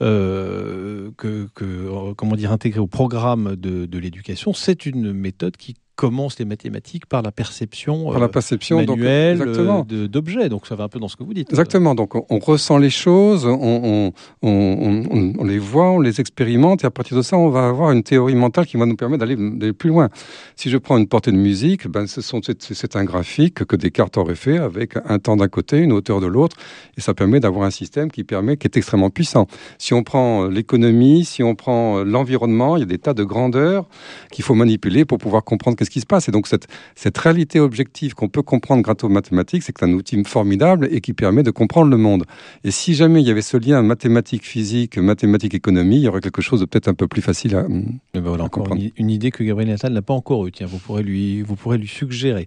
euh, 0.00 1.10
que, 1.16 1.48
que, 1.54 2.12
comment 2.14 2.36
dire 2.36 2.52
intégrer 2.52 2.80
au 2.80 2.86
programme 2.86 3.56
de, 3.56 3.86
de 3.86 3.98
l'éducation, 3.98 4.52
c'est 4.52 4.86
une 4.86 5.12
méthode 5.12 5.56
qui 5.56 5.74
commence 5.96 6.38
les 6.38 6.44
mathématiques 6.44 7.06
par 7.06 7.22
la 7.22 7.30
perception, 7.30 8.10
par 8.10 8.18
la 8.18 8.28
perception 8.28 8.84
manuelle 8.84 9.42
euh, 9.42 10.08
d'objets. 10.08 10.48
Donc 10.48 10.66
ça 10.66 10.74
va 10.74 10.84
un 10.84 10.88
peu 10.88 10.98
dans 10.98 11.08
ce 11.08 11.16
que 11.16 11.22
vous 11.22 11.34
dites. 11.34 11.50
Exactement. 11.50 11.94
Donc 11.94 12.14
on, 12.14 12.38
ressent 12.38 12.78
les 12.78 12.90
choses, 12.90 13.46
on, 13.46 14.12
on, 14.42 15.32
on, 15.38 15.44
les 15.44 15.58
voit, 15.58 15.90
on 15.90 16.00
les 16.00 16.20
expérimente, 16.20 16.84
et 16.84 16.86
à 16.86 16.90
partir 16.90 17.16
de 17.16 17.22
ça, 17.22 17.36
on 17.36 17.48
va 17.48 17.68
avoir 17.68 17.92
une 17.92 18.02
théorie 18.02 18.34
mentale 18.34 18.66
qui 18.66 18.76
va 18.76 18.86
nous 18.86 18.96
permettre 18.96 19.24
d'aller 19.24 19.72
plus 19.72 19.90
loin. 19.90 20.08
Si 20.56 20.68
je 20.68 20.78
prends 20.78 20.98
une 20.98 21.06
portée 21.06 21.30
de 21.30 21.36
musique, 21.36 21.86
ben 21.86 22.06
c'est 22.06 22.96
un 22.96 23.04
graphique 23.04 23.64
que 23.64 23.76
Descartes 23.76 24.16
aurait 24.16 24.34
fait 24.34 24.58
avec 24.58 24.94
un 25.04 25.18
temps 25.18 25.36
d'un 25.36 25.48
côté, 25.48 25.78
une 25.78 25.92
hauteur 25.92 26.20
de 26.20 26.26
l'autre, 26.26 26.56
et 26.96 27.00
ça 27.00 27.14
permet 27.14 27.40
d'avoir 27.40 27.66
un 27.66 27.70
système 27.70 28.10
qui 28.10 28.24
permet, 28.24 28.56
qui 28.56 28.66
est 28.66 28.76
extrêmement 28.76 29.10
puissant. 29.10 29.46
Si 29.78 29.94
on 29.94 30.02
prend 30.02 30.46
l'économie, 30.46 31.24
si 31.24 31.42
on 31.42 31.54
prend 31.54 32.02
l'environnement, 32.02 32.76
il 32.76 32.80
y 32.80 32.82
a 32.82 32.86
des 32.86 32.98
tas 32.98 33.14
de 33.14 33.22
grandeurs 33.22 33.86
qu'il 34.32 34.44
faut 34.44 34.54
manipuler 34.54 35.04
pour 35.04 35.18
pouvoir 35.18 35.44
comprendre 35.44 35.76
ce 35.84 35.90
qui 35.90 36.00
se 36.00 36.06
passe. 36.06 36.28
Et 36.28 36.32
donc 36.32 36.46
cette, 36.46 36.66
cette 36.94 37.16
réalité 37.18 37.60
objective 37.60 38.14
qu'on 38.14 38.28
peut 38.28 38.42
comprendre 38.42 38.82
grâce 38.82 39.02
aux 39.02 39.08
mathématiques, 39.08 39.62
c'est 39.62 39.72
que 39.72 39.80
c'est 39.80 39.86
un 39.86 39.92
outil 39.92 40.22
formidable 40.24 40.88
et 40.90 41.00
qui 41.00 41.12
permet 41.12 41.42
de 41.42 41.50
comprendre 41.50 41.90
le 41.90 41.96
monde. 41.96 42.24
Et 42.64 42.70
si 42.70 42.94
jamais 42.94 43.20
il 43.20 43.28
y 43.28 43.30
avait 43.30 43.42
ce 43.42 43.56
lien 43.56 43.82
mathématiques-physique, 43.82 44.98
mathématiques-économie, 44.98 45.96
il 45.96 46.02
y 46.02 46.08
aurait 46.08 46.20
quelque 46.20 46.42
chose 46.42 46.60
de 46.60 46.66
peut-être 46.66 46.88
un 46.88 46.94
peu 46.94 47.08
plus 47.08 47.22
facile 47.22 47.56
à, 47.56 47.66
ben 47.68 48.20
voilà, 48.20 48.48
comprendre. 48.48 48.82
Une, 48.96 49.10
idée 49.10 49.30
que 49.30 49.44
Gabriel 49.44 49.70
Nathan 49.70 49.90
n'a 49.90 50.02
pas 50.02 50.14
encore 50.14 50.46
eue. 50.46 50.52
Tiens, 50.52 50.66
vous 50.66 50.78
pourrez 50.78 51.02
lui, 51.02 51.42
vous 51.42 51.56
pourrez 51.56 51.78
lui 51.78 51.88
suggérer. 51.88 52.46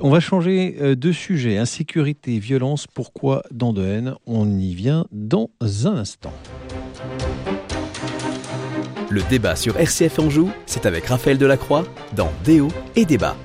On 0.00 0.10
va 0.10 0.20
changer 0.20 0.76
euh, 0.80 0.94
de 0.94 1.12
sujet. 1.12 1.58
Insécurité, 1.58 2.38
violence, 2.38 2.86
pourquoi 2.86 3.42
dans 3.50 3.72
de 3.72 3.84
haine? 3.84 4.14
On 4.26 4.58
y 4.58 4.74
vient 4.74 5.06
dans 5.12 5.50
un 5.60 5.96
instant. 5.96 6.32
Le 9.12 9.20
débat 9.28 9.56
sur 9.56 9.76
RCF 9.78 10.20
Anjou, 10.20 10.50
c'est 10.64 10.86
avec 10.86 11.04
Raphaël 11.04 11.36
Delacroix 11.36 11.84
dans 12.16 12.32
Déo 12.44 12.68
et 12.96 13.04
Débat. 13.04 13.36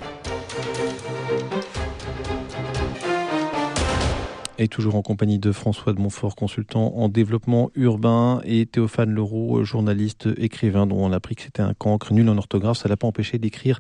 Et 4.58 4.70
toujours 4.70 4.96
en 4.96 5.02
compagnie 5.02 5.40
de 5.40 5.52
François 5.52 5.92
de 5.92 6.00
Montfort, 6.00 6.38
consultant 6.38 6.94
en 6.96 7.10
développement 7.10 7.70
urbain, 7.76 8.40
et 8.46 8.66
Théophane 8.66 9.12
Leroux, 9.12 9.62
journaliste, 9.66 10.30
écrivain, 10.38 10.88
dont 10.88 11.00
on 11.00 11.12
a 11.12 11.18
appris 11.18 11.36
que 11.36 11.42
c'était 11.42 11.62
un 11.62 11.74
cancre 11.74 12.14
nul 12.14 12.30
en 12.30 12.38
orthographe. 12.38 12.78
Ça 12.78 12.88
l'a 12.88 12.96
pas 12.96 13.08
empêché 13.08 13.38
d'écrire 13.38 13.80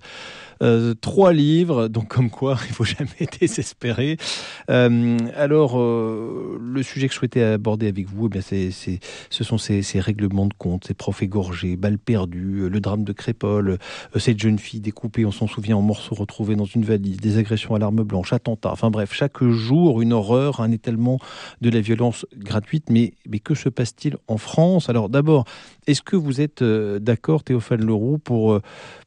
euh, 0.61 0.93
trois 0.99 1.33
livres, 1.33 1.87
donc 1.87 2.07
comme 2.07 2.29
quoi 2.29 2.57
il 2.69 2.73
faut 2.73 2.83
jamais 2.83 3.27
désespérer. 3.39 4.17
Euh, 4.69 5.17
alors, 5.35 5.79
euh, 5.79 6.57
le 6.61 6.83
sujet 6.83 7.07
que 7.07 7.13
je 7.13 7.19
souhaitais 7.19 7.43
aborder 7.43 7.87
avec 7.87 8.07
vous, 8.07 8.27
eh 8.27 8.29
bien, 8.29 8.41
c'est, 8.41 8.71
ce 8.71 9.43
sont 9.43 9.57
ces, 9.57 9.99
règlements 9.99 10.45
de 10.45 10.53
compte, 10.53 10.85
ces 10.87 10.93
profs 10.93 11.21
égorgés, 11.21 11.75
balles 11.75 11.97
perdues, 11.97 12.69
le 12.69 12.79
drame 12.79 13.03
de 13.03 13.13
Crépole, 13.13 13.77
cette 14.15 14.39
jeune 14.39 14.59
fille 14.59 14.79
découpée, 14.79 15.25
on 15.25 15.31
s'en 15.31 15.47
souvient, 15.47 15.77
en 15.77 15.81
morceaux 15.81 16.15
retrouvés 16.15 16.55
dans 16.55 16.65
une 16.65 16.83
valise, 16.83 17.17
des 17.17 17.37
agressions 17.37 17.75
à 17.75 17.79
l'arme 17.79 18.03
blanche, 18.03 18.33
attentats, 18.33 18.71
enfin 18.71 18.89
bref, 18.89 19.13
chaque 19.13 19.43
jour 19.43 20.01
une 20.01 20.13
horreur, 20.13 20.61
un 20.61 20.71
étalement 20.71 21.19
de 21.61 21.69
la 21.69 21.81
violence 21.81 22.25
gratuite. 22.35 22.89
Mais, 22.89 23.13
mais 23.27 23.39
que 23.39 23.55
se 23.55 23.69
passe-t-il 23.69 24.17
en 24.27 24.37
France? 24.37 24.89
Alors 24.89 25.09
d'abord, 25.09 25.45
est-ce 25.87 26.01
que 26.01 26.15
vous 26.15 26.41
êtes 26.41 26.63
d'accord, 26.63 27.43
Théophane 27.43 27.83
Leroux, 27.83 28.17
pour, 28.17 28.59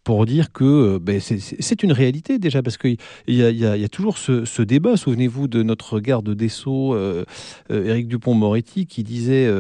pour 0.04 0.26
dire 0.26 0.52
que 0.52 0.98
ben, 0.98 1.20
c'est 1.20 1.39
une 1.82 1.92
réalité 1.92 2.38
déjà 2.38 2.62
Parce 2.62 2.76
qu'il 2.76 2.96
y, 3.28 3.34
y, 3.34 3.36
y, 3.36 3.64
a 3.64 3.88
toujours 3.88 4.18
ce, 4.18 4.62
débat. 4.62 4.96
Souvenez-vous 4.96 5.48
de 5.48 5.62
notre 5.62 6.00
garde 6.00 6.30
des 6.34 6.48
Sceaux, 6.48 6.96
Éric 7.70 8.08
Dupont-Moretti, 8.08 8.86
qui 8.86 9.02
disait 9.02 9.50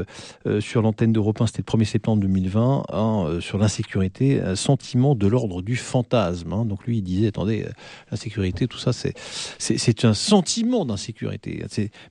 sur 0.60 0.82
l'antenne 0.82 1.12
d'Europe 1.12 1.40
1, 1.40 1.46
c'était 1.46 1.62
le 1.66 1.78
1er 1.78 1.84
septembre 1.84 2.22
2020, 2.22 2.84
hein, 2.92 3.38
sur 3.40 3.58
l'insécurité, 3.58 4.40
un 4.40 4.56
sentiment 4.56 5.14
de 5.14 5.26
l'ordre 5.26 5.62
du 5.62 5.76
fantasme. 5.76 6.52
Hein. 6.52 6.64
Donc 6.64 6.86
lui, 6.86 6.98
il 6.98 7.02
disait, 7.02 7.28
attendez, 7.28 7.66
l'insécurité, 8.10 8.66
tout 8.66 8.78
ça, 8.78 8.92
c'est 8.92 10.04
un 10.04 10.14
sentiment 10.14 10.84
d'insécurité. 10.84 11.64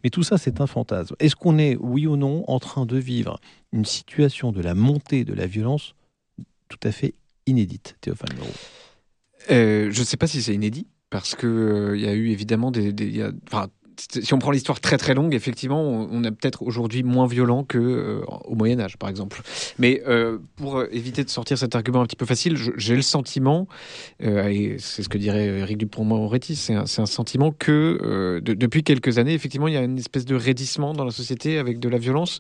Mais 0.04 0.10
tout 0.10 0.24
ça, 0.24 0.38
c'est 0.38 0.62
un 0.62 0.68
fantasme. 0.68 1.16
Est-ce 1.20 1.36
qu'on 1.36 1.58
est, 1.58 1.78
oui 1.80 2.08
ou 2.08 2.18
non, 2.18 2.44
en 2.48 2.60
train 2.60 2.86
de 2.86 2.98
vivre 2.98 3.40
une 3.72 3.86
situation 3.86 4.52
de 4.52 4.62
la 4.62 4.74
montée 4.74 5.24
de 5.24 5.34
la 5.34 5.46
violence 5.46 5.96
tout 6.70 6.80
à 6.84 6.92
fait 6.92 7.16
inédite, 7.48 7.98
Théophane 8.02 8.36
Leroux 8.38 8.54
euh, 9.52 9.90
Je 9.92 10.00
ne 10.00 10.06
sais 10.06 10.18
pas 10.18 10.28
si 10.28 10.42
c'est 10.42 10.54
inédit, 10.54 10.88
parce 11.10 11.36
qu'il 11.36 11.50
euh, 11.50 11.98
il 11.98 12.04
y 12.04 12.08
a 12.08 12.14
eu 12.14 12.30
évidemment 12.30 12.72
des... 12.72 12.92
y 12.92 13.22
a, 13.22 13.32
si 14.12 14.34
on 14.34 14.40
prend 14.40 14.52
l'histoire 14.52 14.80
très 14.80 14.98
très 14.98 15.14
longue, 15.14 15.34
effectivement, 15.34 15.82
on, 15.82 16.24
est 16.24 16.32
peut-être 16.32 16.64
aujourd'hui 16.64 17.04
moins 17.04 17.28
violent 17.28 17.64
que 17.64 17.78
euh, 17.78 18.22
au 18.46 18.56
Moyen 18.56 18.80
Âge, 18.80 18.98
par 18.98 19.10
exemple. 19.10 19.42
Mais 19.78 20.02
euh, 20.08 20.40
pour 20.56 20.84
éviter 20.92 21.24
de 21.24 21.30
sortir 21.30 21.58
cet 21.58 21.76
argument 21.76 22.02
un 22.02 22.06
petit 22.06 22.16
peu 22.16 22.26
facile, 22.26 22.58
j'ai 22.78 22.96
le 22.96 23.02
sentiment, 23.02 23.68
euh, 24.24 24.48
et 24.48 24.78
c'est 24.80 25.04
ce 25.04 25.10
que 25.10 25.18
dirait 25.18 25.46
Eric 25.46 25.78
Dupont-Moretti, 25.78 26.56
c'est 26.56 26.74
un, 26.74 26.84
un, 26.84 27.06
sentiment 27.06 27.52
que 27.52 28.40
depuis 28.44 28.84
quelques 28.84 29.18
années, 29.18 29.34
effectivement, 29.34 29.68
il 29.68 29.74
y 29.74 29.78
a 29.78 29.82
une 29.82 29.98
espèce 29.98 30.26
de 30.26 30.36
raidissement 30.36 30.94
dans 30.94 31.06
la 31.06 31.12
société 31.12 31.58
avec 31.58 31.80
de 31.80 31.90
la 31.90 31.98
violence. 31.98 32.40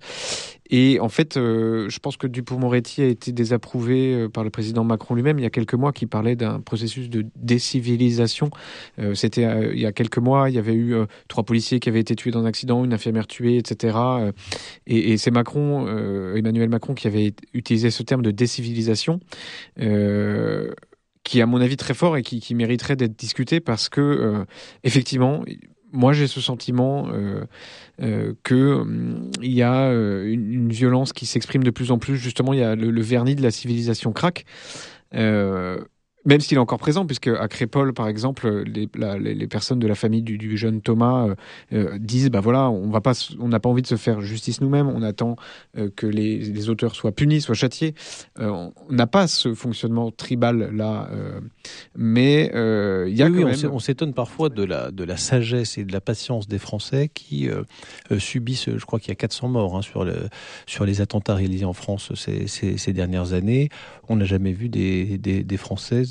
Et 0.70 1.00
en 1.00 1.10
fait, 1.10 1.36
je 1.36 2.00
pense 2.00 2.18
que 2.18 2.28
Dupont-Moretti 2.28 3.02
a 3.02 3.08
été 3.08 3.32
désapprouvé 3.32 4.28
par 4.30 4.44
le 4.44 4.50
président 4.50 4.84
Macron 4.84 5.16
lui-même 5.16 5.40
il 5.40 5.44
y 5.44 5.46
a 5.46 5.50
quelques 5.50 5.74
mois, 5.74 5.92
qui 5.92 6.06
parlait 6.06 6.36
d'un 6.36 6.60
processus 6.60 7.10
de 7.10 7.26
décivilisation. 7.36 8.50
C'était 9.14 9.48
il 9.74 9.80
y 9.80 9.86
a 9.86 9.92
quelques 9.92 10.20
mois, 10.20 10.50
il 10.50 10.56
y 10.56 10.60
avait 10.60 10.76
eu 10.76 10.96
trois 11.28 11.44
policiers 11.44 11.80
qui 11.80 11.90
avaient 11.90 12.00
été 12.00 12.16
tués 12.16 12.32
dans 12.32 12.42
un 12.42 12.46
accident, 12.46 12.84
une 12.86 12.94
infirmière 12.94 13.28
tuée, 13.28 13.58
etc. 13.58 13.98
Euh, 13.98 14.32
et, 14.88 15.18
c'est 15.18 15.32
Macron, 15.32 15.86
euh, 15.88 16.36
Emmanuel 16.36 16.70
Macron, 16.70 16.94
qui 16.94 17.08
avait 17.08 17.34
utilisé 17.54 17.92
ce 17.92 18.04
terme 18.04 18.22
de 18.22 18.32
décivilisation. 18.32 19.20
Euh, 19.80 20.72
qui 21.24 21.42
à 21.42 21.46
mon 21.46 21.62
avis 21.62 21.78
très 21.78 21.94
fort 21.94 22.18
et 22.18 22.24
qui, 22.24 22.56
mériterait 22.56 22.96
d'être 22.96 23.16
discuté 23.16 23.60
parce 23.60 23.88
que 23.88 24.46
effectivement 24.84 25.44
moi 25.92 26.14
j'ai 26.14 26.28
ce 26.28 26.42
sentiment 26.42 27.06
qu'il 27.98 28.36
que 28.44 28.86
il 29.42 29.52
y 29.52 29.64
a 29.64 29.92
une, 29.92 30.70
violence 30.70 31.14
qui 31.14 31.26
s'exprime 31.26 31.64
de 31.64 31.72
plus 31.72 31.92
en 31.92 31.98
plus. 31.98 32.18
Justement 32.18 32.54
il 32.54 32.60
y 32.60 32.64
a 32.64 32.76
le, 32.76 33.02
vernis 33.02 33.36
de 33.36 33.42
la 33.42 33.52
civilisation 33.52 34.12
craque 34.12 34.46
même 36.26 36.42
s'il 36.42 36.58
est 36.58 36.62
encore 36.62 36.80
présent, 36.80 37.06
puisque 37.06 37.28
à 37.28 37.48
Crépole, 37.48 37.94
par 37.94 38.08
exemple, 38.08 38.64
les, 38.66 38.90
les, 39.20 39.48
personnes 39.48 39.80
de 39.80 39.88
la 39.88 39.96
famille 39.96 40.22
du, 40.22 40.58
jeune 40.58 40.82
Thomas 40.82 41.28
euh, 41.28 41.36
euh, 41.74 41.98
disent, 41.98 42.30
bah 42.30 42.42
voilà, 42.42 42.70
on 42.70 42.90
va 42.90 43.02
pas, 43.02 43.14
on 43.40 43.48
n'a 43.48 43.60
pas 43.60 43.70
envie 43.70 43.82
de 43.82 43.88
se 43.88 43.96
faire 43.96 44.22
justice 44.22 44.60
nous-mêmes, 44.62 44.90
on 44.90 45.02
attend 45.02 45.38
euh, 45.78 45.90
que 45.96 46.06
les, 46.06 46.70
auteurs 46.70 46.96
soient 46.96 47.14
punis, 47.14 47.42
soient 47.42 47.56
châtiés. 47.56 47.96
on 48.38 48.74
n'a 48.90 49.08
pas 49.08 49.28
ce 49.28 49.54
fonctionnement 49.54 50.12
tribal 50.12 50.76
là, 50.76 51.10
mais 51.96 52.52
il 53.08 53.16
y 53.16 53.24
a 53.24 53.28
oui, 53.28 53.66
On 53.72 53.80
s'étonne 53.80 54.14
parfois 54.14 54.50
de 54.50 54.64
la 54.64 54.92
de 54.92 55.04
la 55.04 55.16
sagesse 55.16 55.78
et 55.78 55.86
de 55.86 55.94
la 55.94 56.02
patience 56.02 56.48
des 56.48 56.60
Français 56.60 57.10
qui 57.14 57.48
subissent, 58.18 58.70
je 58.76 58.86
crois 58.86 59.00
qu'il 59.00 59.10
y 59.10 59.12
a 59.12 59.16
400 59.16 59.48
morts 59.48 59.78
hein, 59.78 59.82
sur 59.82 60.04
le 60.04 60.28
sur 60.68 60.86
les 60.86 61.02
attentats 61.02 61.36
réalisés 61.36 61.66
en 61.66 61.74
France 61.74 62.12
ces, 62.16 62.48
ces, 62.48 62.94
dernières 62.94 63.34
années. 63.34 63.70
On 64.10 64.18
n'a 64.18 64.26
jamais 64.26 64.52
vu 64.52 64.70
des, 64.70 65.18
des, 65.18 65.44
des 65.44 65.58
Françaises 65.58 66.09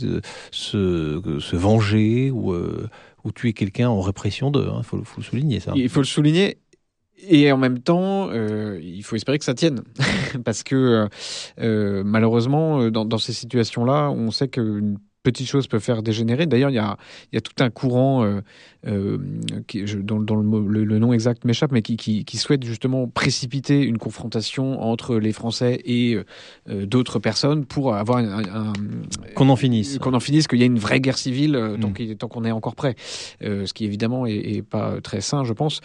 se, 0.50 1.38
se 1.40 1.56
venger 1.56 2.30
ou, 2.30 2.52
euh, 2.52 2.88
ou 3.24 3.32
tuer 3.32 3.52
quelqu'un 3.52 3.88
en 3.88 4.00
répression 4.00 4.50
de. 4.50 4.62
Il 4.62 4.68
hein, 4.68 4.82
faut, 4.82 4.96
le 4.96 5.22
souligner 5.22 5.60
ça. 5.60 5.72
Il 5.74 5.88
faut 5.88 6.00
le 6.00 6.06
souligner. 6.06 6.58
Et 7.28 7.50
en 7.50 7.56
même 7.56 7.80
temps, 7.80 8.28
euh, 8.30 8.78
il 8.80 9.02
faut 9.02 9.16
espérer 9.16 9.38
que 9.38 9.44
ça 9.44 9.54
tienne, 9.54 9.82
parce 10.44 10.62
que 10.62 11.08
euh, 11.58 12.02
malheureusement, 12.04 12.90
dans, 12.90 13.04
dans, 13.04 13.18
ces 13.18 13.32
situations-là, 13.32 14.10
on 14.10 14.30
sait 14.30 14.46
qu'une 14.46 14.98
petites 15.28 15.48
choses 15.48 15.66
peuvent 15.66 15.82
faire 15.82 16.02
dégénérer. 16.02 16.46
D'ailleurs, 16.46 16.70
il 16.70 16.76
y 16.76 16.78
a, 16.78 16.96
il 17.30 17.36
y 17.36 17.38
a 17.38 17.42
tout 17.42 17.52
un 17.62 17.68
courant 17.68 18.24
euh, 18.24 18.40
euh, 18.86 19.18
qui, 19.66 19.86
je, 19.86 19.98
dont, 19.98 20.20
dont 20.20 20.36
le, 20.36 20.84
le, 20.84 20.98
nom 20.98 21.12
exact 21.12 21.44
m'échappe, 21.44 21.70
mais 21.70 21.82
qui, 21.82 21.98
qui, 21.98 22.24
qui, 22.24 22.38
souhaite 22.38 22.64
justement 22.64 23.06
précipiter 23.08 23.82
une 23.82 23.98
confrontation 23.98 24.80
entre 24.80 25.16
les 25.16 25.32
Français 25.32 25.82
et 25.84 26.16
euh, 26.68 26.86
d'autres 26.86 27.18
personnes 27.18 27.66
pour 27.66 27.94
avoir 27.94 28.18
un, 28.18 28.42
un 28.44 28.72
qu'on 29.34 29.50
en 29.50 29.56
finisse, 29.56 29.98
qu'on 29.98 30.14
en 30.14 30.20
finisse, 30.20 30.46
qu'il 30.48 30.60
y 30.60 30.62
ait 30.62 30.66
une 30.66 30.78
vraie 30.78 31.00
guerre 31.00 31.18
civile 31.18 31.58
mm. 31.58 31.80
tant, 31.80 31.92
tant 32.18 32.28
qu'on 32.28 32.44
est 32.44 32.52
encore 32.52 32.74
prêt, 32.74 32.94
ce 33.42 33.72
qui 33.74 33.84
évidemment 33.84 34.26
est, 34.26 34.36
est, 34.36 34.62
pas 34.62 35.00
très 35.02 35.20
sain, 35.20 35.44
je 35.44 35.52
pense. 35.52 35.80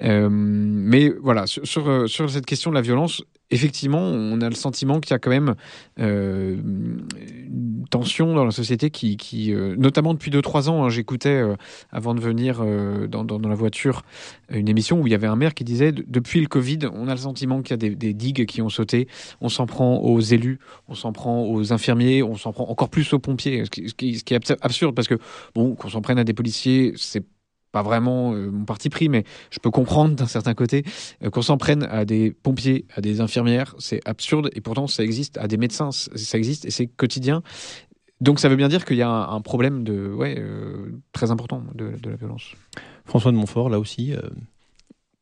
mais 0.00 1.12
voilà, 1.20 1.46
sur 1.46 2.30
cette 2.30 2.46
question 2.46 2.70
de 2.70 2.76
la 2.76 2.82
violence, 2.82 3.22
effectivement, 3.54 4.00
on 4.00 4.40
a 4.40 4.48
le 4.48 4.54
sentiment 4.56 5.00
qu'il 5.00 5.12
y 5.12 5.14
a 5.14 5.20
quand 5.20 5.30
même 5.30 5.54
euh, 6.00 6.56
une 6.56 7.84
tension 7.88 8.34
dans 8.34 8.44
la 8.44 8.50
société 8.50 8.90
qui, 8.90 9.52
euh, 9.52 9.76
notamment 9.78 10.12
depuis 10.12 10.32
2-3 10.32 10.68
ans, 10.68 10.84
hein, 10.84 10.88
j'écoutais 10.88 11.40
euh, 11.40 11.54
avant 11.92 12.14
de 12.14 12.20
venir 12.20 12.64
dans, 13.08 13.48
la 13.48 13.54
voiture 13.54 14.02
une 14.50 14.68
émission 14.68 15.00
où 15.00 15.06
il 15.06 15.10
y 15.10 15.14
avait 15.14 15.28
un 15.28 15.36
maire 15.36 15.54
qui 15.54 15.62
disait 15.62 15.92
depuis 15.92 16.40
le 16.40 16.48
Covid, 16.48 16.80
on 16.92 17.06
a 17.06 17.12
le 17.12 17.20
sentiment 17.20 17.62
qu'il 17.62 17.70
y 17.70 17.86
a 17.86 17.94
des, 17.94 18.14
digues 18.14 18.46
qui 18.46 18.60
ont 18.60 18.68
sauté, 18.68 19.06
on 19.40 19.48
s'en 19.48 19.66
prend 19.66 19.98
aux 19.98 20.20
élus, 20.20 20.58
on 20.88 20.94
s'en 20.94 21.12
prend 21.12 21.44
aux 21.44 21.72
infirmiers, 21.72 22.22
on 22.22 22.36
s'en 22.36 22.52
prend 22.52 22.68
encore 22.68 22.88
plus 22.88 23.12
aux 23.12 23.20
pompiers, 23.20 23.64
ce 23.64 23.70
qui 23.70 24.34
est 24.34 24.56
absurde 24.62 24.94
parce 24.94 25.08
que 25.08 25.18
bon, 25.54 25.74
qu'on 25.76 25.88
s'en 25.88 26.00
prenne 26.00 26.18
à 26.18 26.24
des 26.24 26.34
policiers, 26.34 26.92
c'est 26.96 27.24
pas 27.74 27.82
vraiment 27.82 28.34
euh, 28.34 28.52
mon 28.52 28.64
parti 28.64 28.88
pris, 28.88 29.08
mais 29.08 29.24
je 29.50 29.58
peux 29.58 29.72
comprendre 29.72 30.14
d'un 30.14 30.28
certain 30.28 30.54
côté 30.54 30.84
euh, 31.24 31.30
qu'on 31.30 31.42
s'en 31.42 31.58
prenne 31.58 31.82
à 31.82 32.04
des 32.04 32.30
pompiers, 32.30 32.86
à 32.94 33.00
des 33.00 33.20
infirmières, 33.20 33.74
c'est 33.80 34.00
absurde 34.04 34.48
et 34.54 34.60
pourtant 34.60 34.86
ça 34.86 35.02
existe, 35.02 35.38
à 35.38 35.48
des 35.48 35.56
médecins, 35.56 35.90
ça 35.90 36.38
existe 36.38 36.64
et 36.66 36.70
c'est 36.70 36.86
quotidien. 36.86 37.42
Donc 38.20 38.38
ça 38.38 38.48
veut 38.48 38.54
bien 38.54 38.68
dire 38.68 38.84
qu'il 38.84 38.96
y 38.96 39.02
a 39.02 39.10
un, 39.10 39.40
problème 39.40 39.82
de, 39.82 40.08
ouais, 40.12 40.36
euh, 40.38 41.02
très 41.12 41.32
important 41.32 41.64
de, 41.74 41.96
la 42.04 42.14
violence. 42.14 42.52
François 43.06 43.32
de 43.32 43.36
Montfort, 43.36 43.68
là 43.68 43.80
aussi, 43.80 44.14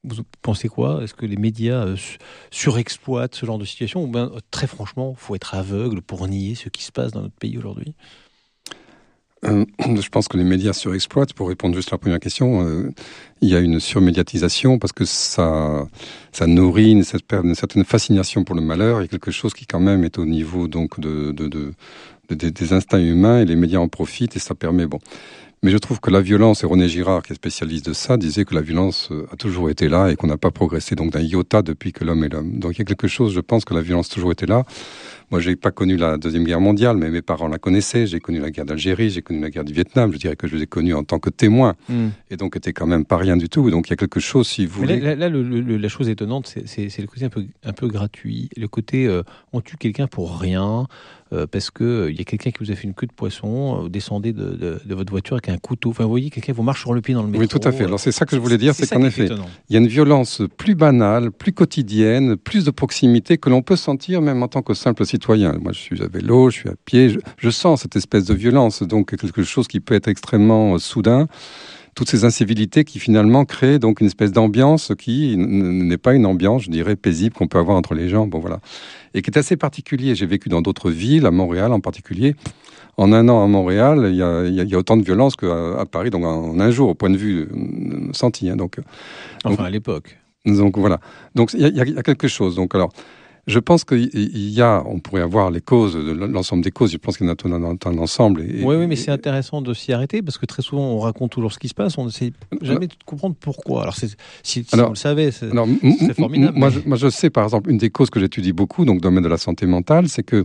vous 0.05 0.23
pensez 0.43 0.69
quoi? 0.69 1.03
Est-ce 1.03 1.15
que 1.15 1.25
les 1.25 1.39
médias 1.39 1.87
surexploitent 2.51 3.35
ce 3.35 3.47
genre 3.47 3.59
de 3.59 3.65
situation? 3.65 4.13
Très 4.51 4.67
franchement, 4.67 5.15
faut 5.15 5.35
être 5.35 5.55
aveugle 5.55 6.03
pour 6.03 6.29
nier 6.29 6.55
ce 6.55 6.69
qui 6.69 6.85
se 6.85 6.93
passe 6.93 7.13
dans 7.13 7.23
notre 7.23 7.35
pays 7.35 7.57
aujourd'hui? 7.57 7.95
Euh, 9.45 9.65
je 10.01 10.09
pense 10.09 10.29
que 10.29 10.37
les 10.37 10.45
médias 10.45 10.73
surexploitent. 10.73 11.33
Pour 11.33 11.49
répondre 11.49 11.75
juste 11.75 11.89
à 11.93 11.97
la 11.97 11.99
première 11.99 12.21
question, 12.21 12.67
euh, 12.67 12.91
il 13.41 13.49
y 13.49 13.57
a 13.57 13.61
une 13.61 13.81
surmédiatisation 13.81 14.79
parce 14.79 14.93
que 14.93 15.05
ça, 15.05 15.89
nourrit 16.47 16.93
une, 16.93 17.05
certaine 17.05 17.85
fascination 17.85 18.45
pour 18.45 18.55
le 18.55 18.63
malheur 18.63 19.03
et 19.03 19.09
quelque 19.09 19.31
chose 19.31 19.53
qui 19.53 19.67
quand 19.67 19.81
même 19.81 20.05
est 20.05 20.19
au 20.19 20.27
niveau 20.27 20.69
donc 20.69 21.01
de 21.01 21.33
des 22.31 22.73
instincts 22.73 22.99
humains 22.99 23.41
et 23.41 23.45
les 23.45 23.57
médias 23.57 23.79
en 23.79 23.89
profitent 23.89 24.37
et 24.37 24.39
ça 24.39 24.55
permet 24.55 24.87
bon. 24.87 24.99
Mais 25.65 25.71
je 25.71 25.79
trouve 25.79 26.01
que 26.01 26.11
la 26.11 26.21
violence, 26.21 26.65
et 26.65 26.67
René 26.67 26.89
Girard, 26.89 27.23
qui 27.23 27.33
est 27.33 27.37
spécialiste 27.37 27.87
de 27.87 27.93
ça, 27.93 28.17
disait 28.17 28.45
que 28.45 28.53
la 28.53 28.63
violence 28.63 29.11
euh, 29.13 29.29
a 29.31 29.37
toujours 29.37 29.71
été 29.71 29.89
là 29.89 30.09
et 30.11 30.17
qu'on 30.17 30.27
n'a 30.27 30.37
pas 30.37 30.51
progressé 30.51 30.97
donc 30.97 31.13
d'un 31.13 31.21
iota 31.21 31.63
depuis 31.63 31.93
que 31.93 32.05
l'homme 32.05 32.25
est 32.25 32.31
l'homme. 32.31 32.59
Donc 32.59 32.73
il 32.73 32.79
y 32.81 32.83
a 32.83 32.85
quelque 32.85 33.07
chose, 33.07 33.33
je 33.33 33.39
pense 33.39 33.65
que 33.65 33.73
la 33.73 33.81
violence 33.81 34.11
a 34.11 34.15
toujours 34.15 34.33
été 34.33 34.45
là. 34.45 34.65
Moi, 35.31 35.41
j'ai 35.41 35.55
pas 35.55 35.71
connu 35.71 35.97
la 35.97 36.19
deuxième 36.19 36.43
guerre 36.43 36.61
mondiale, 36.61 36.97
mais 36.97 37.11
mes 37.11 37.23
parents 37.23 37.47
la 37.47 37.59
connaissaient. 37.59 38.09
J'ai 38.09 38.19
connu 38.19 38.41
la 38.41 38.51
guerre 38.51 38.67
d'Algérie, 38.67 39.09
j'ai 39.09 39.23
connu 39.23 39.41
la 39.41 39.51
guerre 39.51 39.65
du 39.65 39.73
Vietnam. 39.73 40.13
Je 40.13 40.19
dirais 40.19 40.35
que 40.35 40.49
je 40.49 40.57
les 40.57 40.65
ai 40.65 40.67
connus 40.67 40.95
en 40.95 41.05
tant 41.05 41.21
que 41.21 41.31
témoin, 41.31 41.75
mm. 41.89 42.09
et 42.31 42.37
donc 42.37 42.57
était 42.57 42.73
quand 42.73 42.89
même 42.89 43.05
pas 43.05 43.17
rien 43.17 43.37
du 43.37 43.49
tout. 43.49 43.71
Donc 43.71 43.87
il 43.87 43.91
y 43.91 43.95
a 43.95 43.97
quelque 43.97 44.21
chose, 44.21 44.49
si 44.49 44.67
vous 44.67 44.81
voulez. 44.81 44.99
Là, 44.99 45.15
là, 45.15 45.29
le, 45.29 45.43
le, 45.43 45.77
la 45.77 45.89
chose 45.89 46.09
étonnante, 46.09 46.53
c'est 46.67 46.99
le 46.99 47.07
côté 47.07 47.25
un 47.25 47.31
peu, 47.31 47.47
un 47.65 47.73
peu 47.73 47.87
gratuit, 47.87 48.51
le 48.57 48.67
côté 48.67 49.07
euh, 49.07 49.23
on 49.53 49.61
tue 49.61 49.77
quelqu'un 49.77 50.09
pour 50.09 50.39
rien. 50.39 50.89
Euh, 51.33 51.47
parce 51.47 51.71
que 51.71 52.09
il 52.11 52.15
euh, 52.15 52.19
y 52.19 52.21
a 52.21 52.25
quelqu'un 52.25 52.51
qui 52.51 52.63
vous 52.63 52.71
a 52.71 52.75
fait 52.75 52.85
une 52.85 52.93
queue 52.93 53.07
de 53.07 53.13
poisson, 53.13 53.81
vous 53.83 53.89
descendez 53.89 54.35
de, 54.35 54.51
de, 54.51 54.81
de, 54.85 54.95
votre 54.95 55.11
voiture 55.11 55.35
avec 55.35 55.49
un 55.49 55.57
couteau. 55.57 55.91
Enfin, 55.91 56.05
vous 56.05 56.11
voyez, 56.11 56.29
quelqu'un 56.29 56.53
vous 56.53 56.63
marche 56.63 56.81
sur 56.83 56.93
le 56.93 57.01
pied 57.01 57.15
dans 57.15 57.23
le 57.23 57.29
métro. 57.29 57.41
Oui, 57.41 57.49
tout 57.49 57.67
à 57.67 57.73
fait. 57.73 57.85
Alors 57.85 57.99
c'est 57.99 58.13
ça 58.13 58.27
que 58.27 58.37
je 58.37 58.41
voulais 58.41 58.59
dire, 58.59 58.75
c'est 58.75 58.87
qu'en 58.87 59.03
effet, 59.03 59.29
il 59.71 59.73
y 59.73 59.77
a 59.77 59.81
une 59.81 59.87
violence 59.87 60.43
plus 60.59 60.75
banale, 60.75 61.31
plus 61.31 61.53
quotidienne, 61.53 62.37
plus 62.37 62.65
de 62.65 62.71
proximité 62.71 63.39
que 63.39 63.49
l'on 63.49 63.63
peut 63.63 63.77
sentir 63.77 64.21
même 64.21 64.43
en 64.43 64.49
tant 64.49 64.61
que 64.61 64.75
simple 64.75 65.07
citoyen. 65.07 65.57
Moi, 65.59 65.73
je 65.73 65.79
suis 65.79 66.03
à 66.03 66.07
vélo, 66.07 66.51
je 66.51 66.59
suis 66.59 66.69
à 66.69 66.75
pied, 66.85 67.09
je, 67.09 67.19
je 67.39 67.51
sens 67.51 67.81
cette 67.81 67.97
espèce 67.97 68.27
de 68.27 68.35
violence, 68.35 68.83
donc 68.83 69.17
quelque 69.17 69.43
chose 69.43 69.69
qui 69.69 69.81
peut 69.81 69.95
être 69.95 70.09
extrêmement 70.09 70.75
euh, 70.75 70.79
soudain 70.79 71.29
toutes 71.95 72.09
ces 72.09 72.25
incivilités 72.25 72.85
qui 72.85 72.99
finalement 72.99 73.45
créent 73.45 73.79
donc 73.79 74.01
une 74.01 74.07
espèce 74.07 74.33
d'ambiance 74.33 74.93
qui 74.99 75.37
n'est 75.37 75.99
pas 75.99 76.15
une 76.15 76.27
ambiance, 76.27 76.63
je 76.63 76.71
dirais, 76.71 76.97
paisible 76.97 77.35
qu'on 77.35 77.49
peut 77.49 77.59
avoir 77.59 77.77
entre 77.77 77.95
les 77.95 78.09
gens. 78.09 78.27
Bon 78.27 78.39
voilà, 78.39 78.61
et 79.15 79.23
qui 79.23 79.31
est 79.31 79.39
assez 79.39 79.57
particulier. 79.57 80.15
J'ai 80.15 80.27
vécu 80.27 80.49
dans 80.49 80.63
d'autres 80.63 80.91
villes, 80.91 81.27
à 81.27 81.31
Montréal 81.31 81.73
en 81.73 81.81
particulier. 81.81 82.35
En 82.97 83.13
un 83.13 83.29
an 83.29 83.43
à 83.43 83.47
Montréal, 83.47 84.09
il 84.11 84.17
y 84.17 84.23
a, 84.23 84.45
il 84.45 84.55
y 84.55 84.75
a 84.75 84.79
autant 84.79 84.99
de 84.99 85.03
violence 85.03 85.35
qu'à 85.35 85.85
Paris, 85.91 86.11
donc 86.11 86.25
en 86.25 86.61
un 86.61 86.71
jour, 86.71 86.91
au 86.91 86.95
point 86.95 87.09
de 87.11 87.17
vue 87.17 87.41
euh, 87.41 88.13
senti. 88.13 88.51
Hein, 88.51 88.57
donc, 88.57 88.77
enfin 89.45 89.57
donc, 89.57 89.67
à 89.67 89.71
l'époque. 89.71 90.19
Donc 90.45 90.77
voilà. 90.77 91.01
Donc 91.35 91.55
il 91.55 91.61
y, 91.61 91.73
y 91.73 91.99
a 91.99 92.03
quelque 92.03 92.29
chose. 92.29 92.57
Donc 92.57 92.75
alors. 92.75 92.93
Je 93.49 93.59
pense 93.59 93.85
qu'il 93.85 94.09
y 94.15 94.63
a, 94.63 94.85
on 94.87 95.01
pourrait 95.01 95.23
avoir 95.23 95.51
les 95.51 95.61
causes, 95.61 95.97
l'ensemble 95.97 96.63
des 96.63 96.71
causes. 96.71 96.93
Je 96.93 96.97
pense 96.97 97.17
qu'il 97.17 97.27
y 97.27 97.29
en 97.29 97.33
a 97.33 97.37
tout 97.37 97.49
un, 97.49 97.99
ensemble. 97.99 98.43
Et, 98.43 98.63
oui, 98.63 98.77
oui, 98.77 98.87
mais 98.87 98.95
c'est 98.95 99.11
intéressant 99.11 99.63
de 99.63 99.75
s'y 99.75 99.93
arrêter 99.93 100.23
parce 100.23 100.39
que 100.39 100.47
très 100.47 100.63
souvent 100.63 100.85
on 100.85 101.01
raconte 101.01 101.33
toujours 101.33 101.53
ce 101.53 101.59
qui 101.59 101.69
se 101.69 101.75
passe, 101.75 101.99
on 101.99 102.05
ne 102.05 102.11
sait 102.11 102.33
jamais 102.61 102.87
de 102.87 102.95
comprendre 103.05 103.35
pourquoi. 103.39 103.83
Alors, 103.83 103.97
si, 103.97 104.15
si 104.45 104.65
alors, 104.73 104.89
on 104.89 104.91
le 104.91 104.97
savait, 104.97 105.33
c'est 105.33 105.51
formidable. 106.15 106.57
Moi, 106.57 106.71
mais... 106.71 106.75
je, 106.83 106.89
moi, 106.89 106.97
je 106.97 107.09
sais, 107.09 107.31
par 107.31 107.43
exemple, 107.43 107.71
une 107.71 107.79
des 107.79 107.91
causes 107.91 108.11
que 108.11 108.21
j'étudie 108.21 108.53
beaucoup, 108.53 108.85
donc 108.85 109.01
domaine 109.01 109.25
de 109.25 109.29
la 109.29 109.39
santé 109.39 109.67
mentale, 109.67 110.09
c'est 110.09 110.23
que 110.23 110.45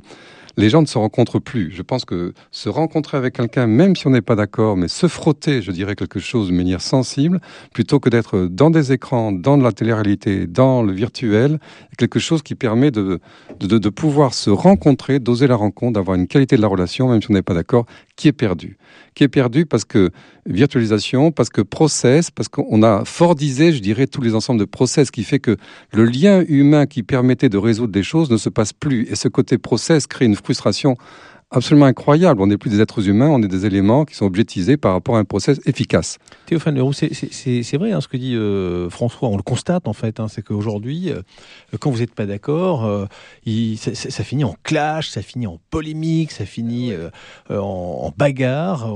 les 0.58 0.70
gens 0.70 0.82
ne 0.82 0.88
se 0.88 0.98
rencontrent 0.98 1.40
plus. 1.40 1.72
Je 1.72 1.82
pense 1.84 2.04
que 2.04 2.34
se 2.52 2.68
rencontrer 2.68 3.18
avec 3.18 3.36
quelqu'un, 3.36 3.68
même 3.68 3.96
si 3.96 4.08
on 4.08 4.10
n'est 4.10 4.22
pas 4.22 4.36
d'accord, 4.36 4.76
mais 4.76 4.88
se 4.88 5.08
frotter, 5.08 5.62
je 5.62 5.72
dirais 5.72 5.96
quelque 5.96 6.20
chose 6.20 6.50
de 6.50 6.54
manière 6.54 6.82
sensible, 6.82 7.40
plutôt 7.74 8.00
que 8.00 8.10
d'être 8.10 8.48
dans 8.48 8.72
des 8.72 8.92
écrans, 8.92 9.32
dans 9.32 9.58
de 9.58 9.64
la 9.64 9.72
télé-réalité, 9.72 10.48
dans 10.48 10.82
le 10.82 10.92
virtuel, 10.92 11.60
quelque 11.98 12.20
chose 12.20 12.42
qui 12.42 12.56
permet 12.56 12.92
de, 12.92 13.20
de, 13.60 13.78
de 13.78 13.90
pouvoir 13.90 14.34
se 14.34 14.50
rencontrer, 14.50 15.20
d'oser 15.20 15.48
la 15.48 15.56
rencontre, 15.56 15.94
d'avoir 15.94 16.18
une 16.18 16.28
qualité 16.28 16.58
de 16.58 16.62
la 16.62 16.68
relation, 16.68 17.10
même 17.10 17.22
si 17.22 17.30
on 17.30 17.34
n'est 17.34 17.42
pas 17.42 17.54
d'accord, 17.54 17.86
qui 18.18 18.28
est 18.28 18.34
perdu. 18.34 18.78
Qui 19.14 19.24
est 19.24 19.30
perdu 19.30 19.66
parce 19.66 19.86
que 19.86 20.10
virtualisation, 20.46 21.32
parce 21.32 21.50
que 21.50 21.62
process, 21.62 22.30
parce 22.32 22.50
qu'on 22.50 22.84
a 22.84 23.06
fordisé, 23.06 23.72
je 23.72 23.80
dirais, 23.80 24.08
tous 24.08 24.22
les 24.22 24.36
ensembles 24.36 24.60
de 24.60 24.66
process 24.66 25.12
qui 25.12 25.24
fait 25.24 25.40
que 25.40 25.56
le 25.94 26.04
lien 26.04 26.44
humain 26.50 26.86
qui 26.88 27.04
permettait 27.04 27.48
de 27.48 27.58
résoudre 27.58 27.94
des 27.94 28.04
choses 28.04 28.30
ne 28.30 28.38
se 28.38 28.50
passe 28.50 28.74
plus. 28.74 29.08
Et 29.10 29.16
ce 29.16 29.30
côté 29.30 29.58
process 29.58 30.08
crée 30.08 30.26
une 30.26 30.36
frustration 30.36 30.98
absolument 31.52 31.86
incroyable. 31.86 32.42
On 32.42 32.48
n'est 32.48 32.58
plus 32.58 32.70
des 32.70 32.82
êtres 32.82 33.08
humains, 33.08 33.30
on 33.30 33.42
est 33.42 33.48
des 33.48 33.66
éléments 33.66 34.06
qui 34.06 34.16
sont 34.16 34.26
objetisés 34.26 34.78
par 34.78 34.94
rapport 34.94 35.16
à 35.16 35.20
un 35.20 35.24
process 35.24 35.60
efficace. 35.66 36.18
Théophane 36.46 36.76
Leroux, 36.76 36.94
c'est 36.94 37.78
vrai 37.78 37.92
hein, 37.92 38.02
ce 38.02 38.08
que 38.08 38.18
dit 38.18 38.36
euh, 38.36 38.90
François, 38.90 39.30
on 39.30 39.38
le 39.38 39.44
constate 39.44 39.88
en 39.88 39.94
fait, 39.94 40.20
hein, 40.20 40.28
c'est 40.28 40.42
qu'aujourd'hui, 40.42 41.12
euh, 41.12 41.22
quand 41.80 41.90
vous 41.92 42.00
n'êtes 42.00 42.14
pas 42.14 42.26
d'accord, 42.26 42.86
euh, 42.86 43.06
ça, 43.78 43.96
ça, 43.96 44.24
finit 44.24 44.44
en 44.44 44.56
clash, 44.64 45.10
ça 45.10 45.22
finit 45.22 45.48
en 45.48 45.60
polémique, 45.70 46.32
ça 46.32 46.46
finit 46.46 46.92
euh, 46.92 47.10
en, 47.50 48.08
en, 48.08 48.14
bagarre. 48.16 48.90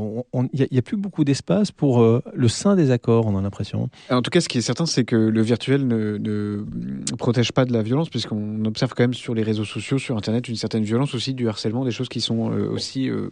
Il 0.54 0.68
n'y 0.72 0.78
a, 0.78 0.80
a, 0.80 0.82
plus 0.82 0.98
beaucoup 0.98 1.24
d'espace 1.24 1.72
pour 1.72 2.02
euh, 2.02 2.22
le 2.34 2.48
sein 2.48 2.76
des 2.76 2.92
accords, 2.92 3.28
on 3.28 3.38
a 3.38 3.42
l'impression. 3.42 3.90
En 4.10 4.22
tout 4.22 4.30
cas, 4.30 4.42
ce 4.42 4.50
qui 4.50 4.58
est 4.58 4.62
certain, 4.62 4.86
c'est 4.86 5.04
que 5.04 5.16
le 5.16 5.42
virtuel 5.42 5.88
ne, 5.88 6.18
ne, 6.18 6.64
protège 7.18 7.52
pas 7.52 7.66
de 7.66 7.74
la 7.74 7.82
violence, 7.82 8.10
puisqu'on 8.10 8.66
observe 8.66 8.94
quand 8.96 9.04
même 9.04 9.14
sur 9.14 9.34
les 9.34 9.44
réseaux 9.44 9.66
sociaux, 9.66 10.00
sur 10.00 10.18
Internet, 10.18 10.48
une 10.48 10.56
certaine 10.56 10.84
violence 10.84 11.14
aussi, 11.16 11.34
du 11.34 11.48
harcèlement, 11.48 11.86
des 11.86 11.92
choses 11.92 12.10
qui 12.10 12.22
sont 12.22 12.41
euh, 12.50 12.70
aussi 12.70 13.10
euh, 13.10 13.30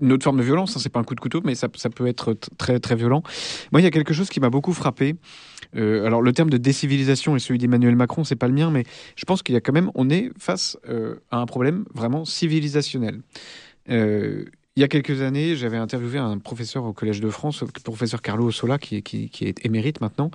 une 0.00 0.12
autre 0.12 0.24
forme 0.24 0.38
de 0.38 0.42
violence. 0.42 0.76
Hein, 0.76 0.80
c'est 0.82 0.88
pas 0.88 1.00
un 1.00 1.04
coup 1.04 1.14
de 1.14 1.20
couteau, 1.20 1.40
mais 1.44 1.54
ça, 1.54 1.68
peut 1.68 2.06
être 2.06 2.36
très 2.58 2.80
très 2.80 2.96
violent. 2.96 3.22
Moi, 3.72 3.80
il 3.80 3.84
y 3.84 3.86
a 3.86 3.90
quelque 3.90 4.14
chose 4.14 4.28
qui 4.28 4.40
m'a 4.40 4.50
beaucoup 4.50 4.72
frappé. 4.72 5.16
Euh, 5.76 6.06
alors, 6.06 6.22
le 6.22 6.32
terme 6.32 6.50
de 6.50 6.56
décivilisation 6.56 7.36
et 7.36 7.38
celui 7.38 7.58
d'Emmanuel 7.58 7.96
Macron, 7.96 8.24
c'est 8.24 8.36
pas 8.36 8.48
le 8.48 8.54
mien, 8.54 8.70
mais 8.70 8.84
je 9.16 9.24
pense 9.24 9.42
qu'il 9.42 9.54
y 9.54 9.58
a 9.58 9.60
quand 9.60 9.72
même, 9.72 9.90
on 9.94 10.10
est 10.10 10.30
face 10.38 10.76
à 11.30 11.38
un 11.38 11.46
problème 11.46 11.84
vraiment 11.94 12.24
civilisationnel. 12.24 13.20
Il 14.76 14.80
y 14.80 14.82
a 14.82 14.88
quelques 14.88 15.22
années, 15.22 15.54
j'avais 15.54 15.76
interviewé 15.76 16.18
un 16.18 16.38
professeur 16.38 16.84
au 16.84 16.92
Collège 16.92 17.20
de 17.20 17.30
France, 17.30 17.62
le 17.62 17.68
professeur 17.84 18.20
Carlo 18.20 18.50
Sola, 18.50 18.76
qui, 18.76 19.04
qui, 19.04 19.28
qui 19.28 19.44
est 19.44 19.64
émérite 19.64 20.00
maintenant, 20.00 20.32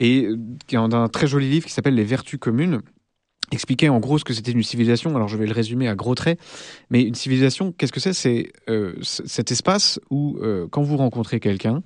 et 0.00 0.28
qui 0.66 0.76
a 0.76 0.80
un 0.80 1.08
très 1.08 1.26
joli 1.26 1.50
livre 1.50 1.66
qui 1.66 1.72
s'appelle 1.72 1.94
Les 1.94 2.04
Vertus 2.04 2.40
communes 2.40 2.80
expliquait 3.52 3.88
en 3.88 4.00
gros 4.00 4.18
ce 4.18 4.24
que 4.24 4.34
c'était 4.34 4.52
une 4.52 4.62
civilisation. 4.62 5.14
Alors 5.14 5.28
je 5.28 5.36
vais 5.36 5.46
le 5.46 5.52
résumer 5.52 5.88
à 5.88 5.94
gros 5.94 6.14
traits, 6.14 6.38
mais 6.90 7.02
une 7.02 7.14
civilisation, 7.14 7.72
qu'est-ce 7.72 7.92
que 7.92 8.00
c'est? 8.00 8.12
C'est 8.12 8.52
euh, 8.68 8.94
cet 9.02 9.50
espace 9.50 10.00
où, 10.10 10.38
euh, 10.40 10.66
quand 10.70 10.82
vous 10.82 10.96
rencontrez 10.96 11.40
quelqu'un, 11.40 11.82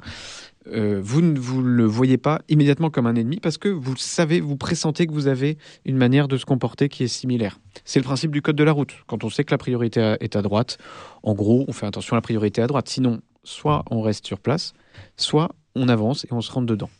euh, 0.68 1.00
vous 1.02 1.22
ne 1.22 1.38
vous 1.38 1.62
le 1.62 1.84
voyez 1.84 2.18
pas 2.18 2.42
immédiatement 2.48 2.90
comme 2.90 3.06
un 3.06 3.14
ennemi 3.14 3.38
parce 3.40 3.58
que 3.58 3.68
vous 3.68 3.96
savez, 3.96 4.40
vous 4.40 4.56
pressentez 4.56 5.06
que 5.06 5.12
vous 5.12 5.26
avez 5.26 5.56
une 5.84 5.96
manière 5.96 6.28
de 6.28 6.36
se 6.36 6.44
comporter 6.44 6.88
qui 6.88 7.04
est 7.04 7.08
similaire. 7.08 7.58
C'est 7.84 7.98
le 7.98 8.04
principe 8.04 8.30
du 8.30 8.42
code 8.42 8.56
de 8.56 8.64
la 8.64 8.72
route. 8.72 8.94
Quand 9.06 9.24
on 9.24 9.30
sait 9.30 9.44
que 9.44 9.52
la 9.52 9.58
priorité 9.58 10.16
est 10.20 10.36
à 10.36 10.42
droite, 10.42 10.78
en 11.22 11.34
gros, 11.34 11.64
on 11.66 11.72
fait 11.72 11.86
attention 11.86 12.14
à 12.14 12.18
la 12.18 12.22
priorité 12.22 12.60
à 12.62 12.66
droite. 12.66 12.88
Sinon, 12.88 13.20
soit 13.42 13.84
on 13.90 14.02
reste 14.02 14.26
sur 14.26 14.38
place, 14.38 14.74
soit 15.16 15.50
on 15.74 15.88
avance 15.88 16.24
et 16.24 16.32
on 16.32 16.40
se 16.40 16.52
rentre 16.52 16.66
dedans. 16.66 16.90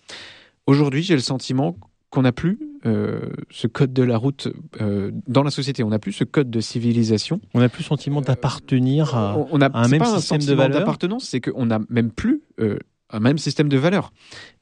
Aujourd'hui, 0.66 1.02
j'ai 1.02 1.14
le 1.14 1.20
sentiment 1.20 1.76
qu'on 2.10 2.22
n'a 2.22 2.32
plus 2.32 2.58
euh, 2.86 3.30
ce 3.50 3.66
code 3.66 3.92
de 3.92 4.02
la 4.02 4.16
route 4.16 4.48
euh, 4.80 5.10
dans 5.28 5.42
la 5.42 5.50
société. 5.50 5.82
On 5.84 5.90
n'a 5.90 5.98
plus 5.98 6.12
ce 6.12 6.24
code 6.24 6.50
de 6.50 6.60
civilisation. 6.60 7.40
On 7.54 7.60
n'a 7.60 7.68
plus 7.68 7.82
le 7.82 7.88
sentiment 7.88 8.20
d'appartenir 8.20 9.16
à, 9.16 9.38
on, 9.50 9.60
a, 9.60 9.70
un 9.74 9.88
même 9.88 10.00
pas 10.00 10.16
système 10.18 10.40
un 10.42 10.46
de 10.46 10.54
valeurs. 10.54 10.78
d'appartenance, 10.80 11.24
c'est 11.24 11.40
qu'on 11.40 11.66
n'a 11.66 11.80
même 11.88 12.10
plus 12.10 12.42
euh, 12.58 12.78
un 13.12 13.20
même 13.20 13.38
système 13.38 13.68
de 13.68 13.76
valeurs. 13.76 14.12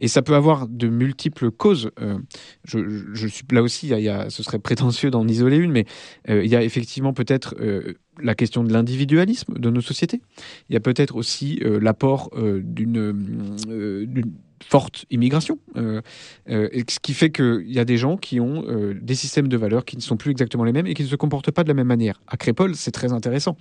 Et 0.00 0.08
ça 0.08 0.22
peut 0.22 0.34
avoir 0.34 0.68
de 0.68 0.88
multiples 0.88 1.50
causes. 1.50 1.90
Euh, 2.00 2.18
je, 2.64 2.88
je, 2.88 3.04
je, 3.12 3.26
suis 3.26 3.44
là 3.52 3.62
aussi, 3.62 3.88
il 3.88 4.00
y 4.00 4.08
a, 4.08 4.30
ce 4.30 4.42
serait 4.42 4.58
prétentieux 4.58 5.11
d'en 5.11 5.26
isoler 5.26 5.56
une, 5.56 5.72
mais 5.72 5.87
euh, 6.28 6.44
il 6.44 6.50
y 6.50 6.56
a 6.56 6.62
effectivement 6.62 7.12
peut-être 7.12 7.54
euh, 7.61 7.94
la 8.20 8.34
question 8.34 8.64
de 8.64 8.72
l'individualisme 8.72 9.58
de 9.58 9.70
nos 9.70 9.80
sociétés. 9.80 10.20
Il 10.68 10.74
y 10.74 10.76
a 10.76 10.80
peut-être 10.80 11.16
aussi 11.16 11.61
l'apport 11.62 12.30
d'une 12.34 14.06
d'une 14.06 14.32
forte 14.64 15.05
immigration, 15.11 15.59
euh, 15.77 16.01
euh, 16.49 16.68
ce 16.88 16.99
qui 17.01 17.14
fait 17.14 17.31
qu'il 17.31 17.71
y 17.71 17.79
a 17.79 17.85
des 17.85 17.97
gens 17.97 18.16
qui 18.16 18.40
ont 18.40 18.64
euh, 18.66 18.94
des 19.01 19.14
systèmes 19.14 19.49
de 19.49 19.57
valeurs 19.57 19.85
qui 19.85 19.97
ne 19.97 20.03
sont 20.03 20.16
plus 20.16 20.31
exactement 20.31 20.64
les 20.64 20.73
mêmes 20.73 20.87
et 20.87 20.94
qui 20.94 21.03
ne 21.03 21.09
se 21.09 21.16
comportent 21.16 21.51
pas 21.51 21.62
de 21.62 21.68
la 21.68 21.75
même 21.75 21.87
manière. 21.87 22.21
À 22.27 22.37
Crépole, 22.37 22.75
c'est 22.75 22.90
très 22.90 23.12
intéressant. 23.12 23.57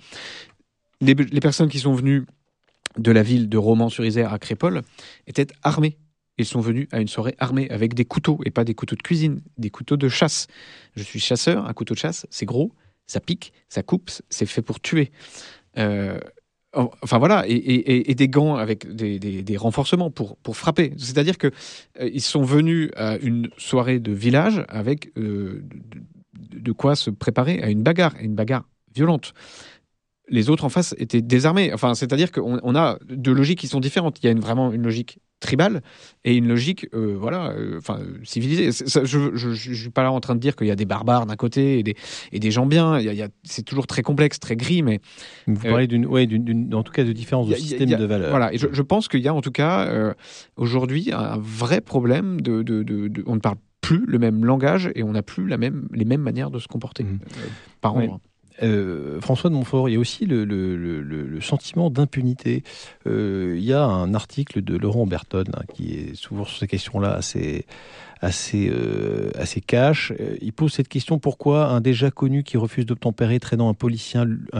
Les, 1.00 1.14
personnes 1.14 1.68
qui 1.68 1.78
sont 1.78 1.94
venues 1.94 2.26
de 2.96 3.12
la 3.12 3.22
ville 3.22 3.48
de 3.48 3.56
Romans-sur-Isère 3.56 4.32
à 4.32 4.38
Crépole 4.38 4.82
étaient 5.26 5.46
armés. 5.62 5.96
Ils 6.38 6.44
sont 6.44 6.60
venus 6.60 6.88
à 6.92 7.00
une 7.00 7.08
soirée 7.08 7.34
armée 7.38 7.68
avec 7.70 7.94
des 7.94 8.04
couteaux 8.04 8.40
et 8.44 8.50
pas 8.50 8.64
des 8.64 8.74
couteaux 8.74 8.96
de 8.96 9.02
cuisine, 9.02 9.40
des 9.58 9.70
couteaux 9.70 9.96
de 9.96 10.08
chasse. 10.08 10.46
Je 10.96 11.02
suis 11.02 11.20
chasseur, 11.20 11.66
un 11.66 11.72
couteau 11.72 11.94
de 11.94 11.98
chasse, 11.98 12.26
c'est 12.30 12.46
gros, 12.46 12.72
ça 13.06 13.20
pique, 13.20 13.52
ça 13.68 13.82
coupe, 13.82 14.10
c'est 14.28 14.46
fait 14.46 14.62
pour 14.62 14.80
tuer. 14.80 15.10
Euh, 16.76 16.84
enfin 17.02 17.18
voilà, 17.18 17.44
et, 17.48 18.14
des 18.14 18.28
gants 18.28 18.56
avec 18.56 18.94
des, 18.94 19.18
des, 19.18 19.56
renforcements 19.56 20.10
pour, 20.10 20.36
pour 20.36 20.56
frapper. 20.56 20.92
C'est-à-dire 20.98 21.38
que 21.38 21.50
euh, 22.00 22.18
sont 22.18 22.42
venus 22.42 22.90
à 22.96 23.16
une 23.16 23.48
soirée 23.56 24.00
de 24.00 24.12
village 24.12 24.64
avec 24.68 25.10
euh, 25.16 25.64
de, 26.34 26.72
quoi 26.72 26.94
se 26.94 27.08
préparer 27.08 27.62
à 27.62 27.70
une 27.70 27.82
bagarre, 27.82 28.14
à 28.16 28.22
une 28.22 28.34
bagarre 28.34 28.68
violente 28.94 29.32
les 30.30 30.50
autres 30.50 30.66
en 30.66 30.68
face 30.68 30.94
étaient 30.98 31.22
désarmés. 31.22 31.72
Enfin, 31.72 31.94
c'est-à-dire 31.94 32.30
qu'on 32.30 32.60
on 32.62 32.76
a 32.76 32.98
deux 33.08 33.32
logiques 33.32 33.60
qui 33.60 33.66
sont 33.66 33.80
différentes. 33.80 34.18
Il 34.22 34.26
y 34.26 34.28
a 34.28 34.32
une, 34.32 34.40
vraiment 34.40 34.70
une 34.72 34.82
logique 34.82 35.20
tribale 35.40 35.82
et 36.24 36.36
une 36.36 36.48
logique, 36.48 36.86
euh, 36.94 37.16
voilà, 37.18 37.50
euh, 37.50 37.78
enfin 37.78 38.00
civilisée. 38.24 38.72
Ça, 38.72 39.04
je, 39.04 39.36
je, 39.36 39.52
je, 39.52 39.74
suis 39.74 39.90
pas 39.90 40.02
là 40.02 40.12
en 40.12 40.20
train 40.20 40.34
de 40.34 40.40
dire 40.40 40.56
qu'il 40.56 40.66
y 40.66 40.70
a 40.70 40.76
des 40.76 40.84
barbares 40.84 41.26
d'un 41.26 41.36
côté 41.36 41.78
et 41.78 41.82
des, 41.82 41.94
et 42.32 42.40
des 42.40 42.50
gens 42.50 42.66
bien. 42.66 42.98
C'est 43.44 43.62
toujours 43.62 43.86
très 43.86 44.02
complexe, 44.02 44.38
très 44.40 44.56
gris, 44.56 44.82
mais 44.82 45.00
vous 45.46 45.56
parlez 45.56 45.86
d'une, 45.86 46.06
ouais, 46.06 46.26
d'une, 46.26 46.74
en 46.74 46.82
tout 46.82 46.92
cas 46.92 47.04
de 47.04 47.12
différence 47.12 47.48
de 47.48 47.54
système 47.54 47.92
a, 47.92 47.96
de 47.96 48.04
valeurs. 48.04 48.30
Voilà, 48.30 48.52
et 48.52 48.58
je, 48.58 48.66
je 48.70 48.82
pense 48.82 49.08
qu'il 49.08 49.20
y 49.20 49.28
a 49.28 49.34
en 49.34 49.40
tout 49.40 49.52
cas 49.52 49.86
euh, 49.86 50.14
aujourd'hui 50.56 51.10
un 51.12 51.38
vrai 51.38 51.80
problème 51.80 52.40
de, 52.40 52.62
de, 52.62 52.82
de, 52.82 53.08
de, 53.08 53.22
on 53.26 53.36
ne 53.36 53.40
parle 53.40 53.56
plus 53.80 54.04
le 54.06 54.18
même 54.18 54.44
langage 54.44 54.90
et 54.94 55.02
on 55.02 55.12
n'a 55.12 55.22
plus 55.22 55.46
la 55.46 55.56
même, 55.56 55.88
les 55.92 56.04
mêmes 56.04 56.20
manières 56.20 56.50
de 56.50 56.58
se 56.58 56.68
comporter 56.68 57.04
mmh. 57.04 57.18
par 57.80 57.96
endroit. 57.96 58.20
Euh, 58.62 59.20
François 59.20 59.50
de 59.50 59.54
Montfort, 59.54 59.88
il 59.88 59.92
y 59.92 59.96
a 59.96 60.00
aussi 60.00 60.26
le, 60.26 61.38
sentiment 61.40 61.90
d'impunité. 61.90 62.62
Euh, 63.06 63.54
il 63.56 63.64
y 63.64 63.72
a 63.72 63.82
un 63.82 64.14
article 64.14 64.62
de 64.62 64.76
Laurent 64.76 65.06
Berton 65.06 65.44
hein, 65.54 65.62
qui 65.74 65.94
est 65.94 66.14
souvent 66.14 66.44
sur 66.44 66.58
ces 66.58 66.66
questions-là 66.66 67.12
assez, 67.14 67.66
euh, 68.22 69.30
assez 69.38 69.60
cash. 69.60 70.12
Il 70.40 70.52
pose 70.52 70.72
cette 70.72 70.88
question 70.88 71.18
pourquoi 71.18 71.68
un 71.68 71.80
déjà 71.80 72.10
connu 72.10 72.42
qui 72.42 72.56
refuse 72.56 72.86
d'obtempérer, 72.86 73.38
traînant 73.40 73.68
un 73.70 73.74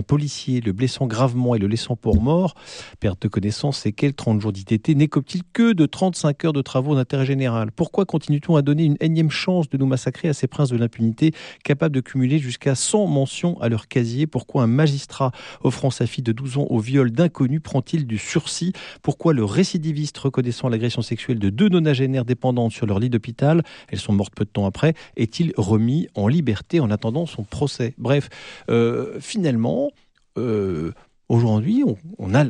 policier, 0.02 0.60
le 0.60 0.72
blessant 0.72 1.06
gravement 1.06 1.54
et 1.54 1.58
le 1.58 1.66
laissant 1.66 1.96
pour 1.96 2.20
mort, 2.20 2.54
perte 3.00 3.22
de 3.22 3.28
connaissance, 3.28 3.78
séquelles, 3.78 4.14
30 4.14 4.40
jours 4.40 4.52
d'ITT, 4.52 4.90
n'écope-t-il 4.90 5.42
que 5.52 5.72
de 5.72 5.86
35 5.86 6.44
heures 6.44 6.52
de 6.52 6.62
travaux 6.62 6.94
d'intérêt 6.94 7.26
général? 7.26 7.72
Pourquoi 7.72 8.04
continue-t-on 8.04 8.56
à 8.56 8.62
donner 8.62 8.84
une 8.84 8.96
énième 9.00 9.30
chance 9.30 9.68
de 9.68 9.76
nous 9.76 9.86
massacrer 9.86 10.28
à 10.28 10.34
ces 10.34 10.46
princes 10.46 10.70
de 10.70 10.76
l'impunité, 10.76 11.32
capables 11.64 11.94
de 11.94 12.00
cumuler 12.00 12.38
jusqu'à 12.38 12.74
100 12.74 13.06
mentions 13.06 13.60
à 13.60 13.68
leur 13.68 13.88
casier? 13.88 14.26
Pourquoi 14.26 14.64
un 14.64 14.66
magistrat 14.66 15.32
offrant 15.62 15.90
sa 15.90 16.06
fille 16.06 16.24
de 16.24 16.32
12 16.32 16.58
ans 16.58 16.66
au 16.70 16.78
viol 16.78 17.10
d'inconnus 17.10 17.60
prend-il 17.62 18.06
du 18.06 18.18
sursis? 18.18 18.72
Pourquoi 19.02 19.32
le 19.32 19.44
récidiviste 19.44 20.18
reconnaissant 20.18 20.68
l'agression 20.68 21.02
sexuelle 21.02 21.38
de 21.38 21.50
deux 21.50 21.68
nonagénaires 21.68 22.24
dépendantes 22.24 22.72
sur 22.72 22.86
leur 22.86 22.98
lit 22.98 23.10
d'hôpital, 23.10 23.47
elles 23.88 23.98
sont 23.98 24.12
mortes 24.12 24.34
peu 24.34 24.44
de 24.44 24.50
temps 24.50 24.66
après, 24.66 24.94
est-il 25.16 25.52
remis 25.56 26.08
en 26.14 26.28
liberté 26.28 26.80
en 26.80 26.90
attendant 26.90 27.26
son 27.26 27.44
procès? 27.44 27.94
Bref, 27.98 28.28
euh, 28.70 29.18
finalement, 29.20 29.90
euh, 30.36 30.92
aujourd'hui, 31.28 31.84
on, 32.18 32.34
a 32.34 32.44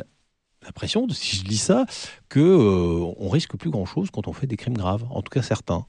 l'impression, 0.64 1.08
si 1.10 1.36
je 1.36 1.44
lis 1.44 1.58
ça, 1.58 1.86
que 2.28 2.40
euh, 2.40 3.12
on 3.18 3.28
risque 3.28 3.56
plus 3.56 3.70
grand-chose 3.70 4.10
quand 4.10 4.28
on 4.28 4.32
fait 4.32 4.46
des 4.46 4.56
crimes 4.56 4.76
graves, 4.76 5.04
en 5.10 5.22
tout 5.22 5.30
cas 5.30 5.42
certains. 5.42 5.86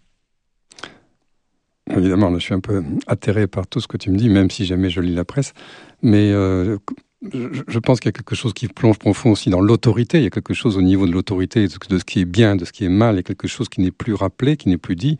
Évidemment, 1.90 2.30
là, 2.30 2.38
je 2.38 2.44
suis 2.44 2.54
un 2.54 2.60
peu 2.60 2.84
atterré 3.08 3.48
par 3.48 3.66
tout 3.66 3.80
ce 3.80 3.88
que 3.88 3.98
tu 3.98 4.12
me 4.12 4.18
dis, 4.18 4.30
même 4.30 4.52
si 4.52 4.66
jamais 4.66 4.92
je 4.92 5.02
lis 5.02 5.16
la 5.16 5.26
presse. 5.26 5.54
Mais 6.04 6.32
je, 7.22 7.80
pense 7.80 8.00
qu'il 8.00 8.08
y 8.08 8.10
a 8.10 8.14
quelque 8.14 8.36
chose 8.36 8.54
qui 8.54 8.68
plonge 8.68 8.98
profond 8.98 9.32
aussi 9.32 9.50
dans 9.50 9.60
l'autorité. 9.60 10.20
Il 10.20 10.24
y 10.24 10.28
a 10.28 10.30
quelque 10.30 10.54
chose 10.54 10.78
au 10.78 10.82
niveau 10.82 11.06
de 11.06 11.12
l'autorité, 11.12 11.68
de 11.68 11.98
ce 11.98 12.06
qui 12.06 12.22
est 12.22 12.26
bien, 12.26 12.56
de 12.56 12.66
ce 12.66 12.72
qui 12.72 12.86
est 12.86 12.90
mal. 12.90 13.16
Il 13.16 13.18
y 13.18 13.20
a 13.20 13.24
quelque 13.24 13.48
chose 13.48 13.68
qui 13.68 13.82
n'est 13.82 13.92
plus 13.92 14.14
rappelé, 14.14 14.56
qui 14.56 14.70
n'est 14.70 14.78
plus 14.78 14.96
dit. 14.96 15.18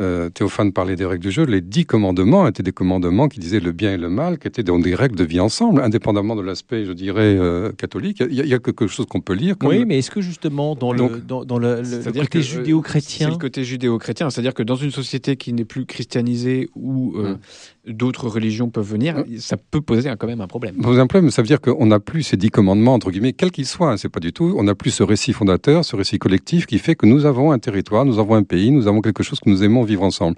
Euh, 0.00 0.28
Théophane 0.28 0.72
parlait 0.72 0.96
des 0.96 1.04
règles 1.04 1.22
du 1.22 1.30
jeu. 1.30 1.44
Les 1.44 1.60
dix 1.60 1.86
commandements 1.86 2.48
étaient 2.48 2.64
des 2.64 2.72
commandements 2.72 3.28
qui 3.28 3.38
disaient 3.38 3.60
le 3.60 3.70
bien 3.70 3.94
et 3.94 3.96
le 3.96 4.08
mal, 4.08 4.38
qui 4.38 4.48
étaient 4.48 4.64
des 4.64 4.94
règles 4.94 5.14
de 5.14 5.24
vie 5.24 5.38
ensemble, 5.38 5.82
indépendamment 5.82 6.34
de 6.34 6.42
l'aspect, 6.42 6.84
je 6.84 6.92
dirais, 6.92 7.36
euh, 7.38 7.70
catholique. 7.72 8.18
Il 8.20 8.34
y, 8.34 8.40
a, 8.40 8.44
il 8.44 8.50
y, 8.50 8.54
a, 8.54 8.58
quelque 8.58 8.88
chose 8.88 9.06
qu'on 9.06 9.20
peut 9.20 9.34
lire. 9.34 9.54
oui, 9.62 9.84
mais 9.84 9.98
est-ce 9.98 10.10
que 10.10 10.20
justement 10.20 10.74
dans 10.74 10.94
donc, 10.94 11.12
le, 11.12 11.20
dans, 11.20 11.44
dans 11.44 11.58
le, 11.58 11.82
le, 11.82 12.02
le 12.04 12.12
côté 12.12 12.42
judéo-chrétien, 12.42 13.28
c'est 13.28 13.32
le 13.32 13.38
côté 13.38 13.62
judéo-chrétien, 13.62 14.30
c'est-à-dire 14.30 14.54
que 14.54 14.64
dans 14.64 14.76
une 14.76 14.90
société 14.90 15.36
qui 15.36 15.52
n'est 15.52 15.64
plus 15.64 15.86
christianisée 15.86 16.70
où 16.74 17.14
euh, 17.16 17.32
hum. 17.32 17.38
D'autres 17.86 18.28
religions 18.28 18.70
peuvent 18.70 18.88
venir, 18.88 19.16
hum. 19.16 19.38
ça 19.38 19.56
peut 19.56 19.80
poser 19.80 20.12
quand 20.18 20.26
même 20.26 20.40
un 20.40 20.46
problème. 20.46 20.76
Poser 20.76 21.00
un 21.00 21.06
problème, 21.06 21.30
ça 21.30 21.42
veut 21.42 21.48
dire 21.48 21.60
qu'on 21.60 21.86
n'a 21.86 22.00
plus 22.00 22.22
ces 22.22 22.36
dix 22.36 22.50
commandements 22.50 22.94
entre 22.94 23.10
guillemets, 23.10 23.32
quels 23.32 23.50
qu'ils 23.50 23.66
soient. 23.66 23.92
Hein, 23.92 23.96
c'est 23.96 24.08
pas 24.08 24.20
du 24.20 24.32
tout. 24.32 24.54
On 24.56 24.64
n'a 24.64 24.74
plus 24.74 24.90
ce 24.90 25.02
récit 25.02 25.32
fondateur, 25.32 25.84
ce 25.84 25.96
récit 25.96 26.18
collectif 26.18 26.66
qui 26.66 26.78
fait 26.78 26.94
que 26.94 27.06
nous 27.06 27.26
avons 27.26 27.52
un 27.52 27.58
territoire, 27.58 28.04
nous 28.04 28.18
avons 28.18 28.34
un 28.34 28.42
pays, 28.42 28.70
nous 28.70 28.86
avons 28.86 29.00
quelque 29.00 29.22
chose 29.22 29.40
que 29.40 29.50
nous 29.50 29.62
aimons 29.62 29.82
vivre 29.82 30.02
ensemble 30.02 30.36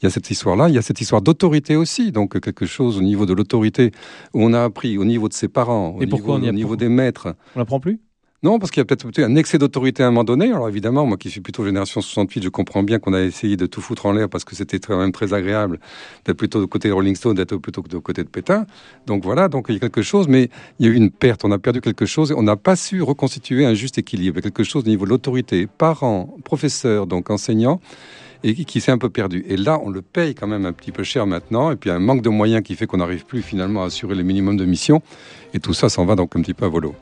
il 0.00 0.04
y 0.04 0.06
a 0.06 0.10
cette 0.10 0.30
histoire-là, 0.30 0.68
il 0.68 0.74
y 0.74 0.78
a 0.78 0.82
cette 0.82 1.00
histoire 1.00 1.22
d'autorité 1.22 1.76
aussi, 1.76 2.12
donc 2.12 2.38
quelque 2.40 2.66
chose 2.66 2.98
au 2.98 3.02
niveau 3.02 3.26
de 3.26 3.32
l'autorité 3.32 3.90
où 4.32 4.42
on 4.42 4.52
a 4.52 4.62
appris 4.62 4.98
au 4.98 5.04
niveau 5.04 5.28
de 5.28 5.34
ses 5.34 5.48
parents, 5.48 5.90
au 5.96 6.02
Et 6.02 6.04
niveau, 6.04 6.16
pourquoi 6.16 6.36
on 6.36 6.42
au 6.42 6.52
niveau 6.52 6.76
des 6.76 6.88
maîtres. 6.88 7.34
On 7.56 7.60
n'apprend 7.60 7.80
plus? 7.80 8.00
Non, 8.44 8.58
parce 8.58 8.70
qu'il 8.70 8.80
y 8.80 8.82
a 8.82 8.84
peut-être 8.84 9.20
un 9.20 9.36
excès 9.36 9.56
d'autorité 9.56 10.02
à 10.02 10.08
un 10.08 10.10
moment 10.10 10.22
donné. 10.22 10.52
Alors 10.52 10.68
évidemment, 10.68 11.06
moi 11.06 11.16
qui 11.16 11.30
suis 11.30 11.40
plutôt 11.40 11.64
génération 11.64 12.02
68, 12.02 12.42
je 12.42 12.50
comprends 12.50 12.82
bien 12.82 12.98
qu'on 12.98 13.14
a 13.14 13.22
essayé 13.22 13.56
de 13.56 13.64
tout 13.64 13.80
foutre 13.80 14.04
en 14.04 14.12
l'air 14.12 14.28
parce 14.28 14.44
que 14.44 14.54
c'était 14.54 14.78
quand 14.78 14.98
même 14.98 15.12
très 15.12 15.32
agréable 15.32 15.80
d'être 16.26 16.36
plutôt 16.36 16.60
du 16.60 16.66
côté 16.66 16.88
de 16.88 16.92
Rolling 16.92 17.16
Stone, 17.16 17.34
d'être 17.36 17.56
plutôt 17.56 17.80
que 17.80 17.88
du 17.88 17.98
côté 18.00 18.22
de 18.22 18.28
Pétain. 18.28 18.66
Donc 19.06 19.24
voilà, 19.24 19.48
donc 19.48 19.64
il 19.70 19.72
y 19.72 19.76
a 19.76 19.80
quelque 19.80 20.02
chose, 20.02 20.28
mais 20.28 20.50
il 20.78 20.84
y 20.84 20.90
a 20.90 20.92
eu 20.92 20.94
une 20.94 21.10
perte, 21.10 21.42
on 21.46 21.52
a 21.52 21.58
perdu 21.58 21.80
quelque 21.80 22.04
chose 22.04 22.32
et 22.32 22.34
on 22.34 22.42
n'a 22.42 22.56
pas 22.56 22.76
su 22.76 23.00
reconstituer 23.00 23.64
un 23.64 23.72
juste 23.72 23.96
équilibre. 23.96 24.42
Quelque 24.42 24.62
chose 24.62 24.84
au 24.84 24.88
niveau 24.88 25.06
de 25.06 25.10
l'autorité, 25.10 25.66
parents, 25.66 26.36
professeurs, 26.44 27.06
donc 27.06 27.30
enseignants 27.30 27.80
et 28.42 28.52
qui 28.52 28.82
s'est 28.82 28.92
un 28.92 28.98
peu 28.98 29.08
perdu. 29.08 29.42
Et 29.48 29.56
là, 29.56 29.80
on 29.82 29.88
le 29.88 30.02
paye 30.02 30.34
quand 30.34 30.46
même 30.46 30.66
un 30.66 30.74
petit 30.74 30.92
peu 30.92 31.02
cher 31.02 31.26
maintenant, 31.26 31.70
et 31.70 31.76
puis 31.76 31.88
un 31.88 31.98
manque 31.98 32.20
de 32.20 32.28
moyens 32.28 32.62
qui 32.62 32.74
fait 32.74 32.86
qu'on 32.86 32.98
n'arrive 32.98 33.24
plus 33.24 33.40
finalement 33.40 33.84
à 33.84 33.86
assurer 33.86 34.14
le 34.14 34.22
minimum 34.22 34.58
de 34.58 34.66
missions, 34.66 35.00
et 35.54 35.60
tout 35.60 35.72
ça 35.72 35.88
s'en 35.88 36.04
va 36.04 36.14
donc 36.14 36.36
un 36.36 36.42
petit 36.42 36.52
peu 36.52 36.66
à 36.66 36.68
volo. 36.68 36.94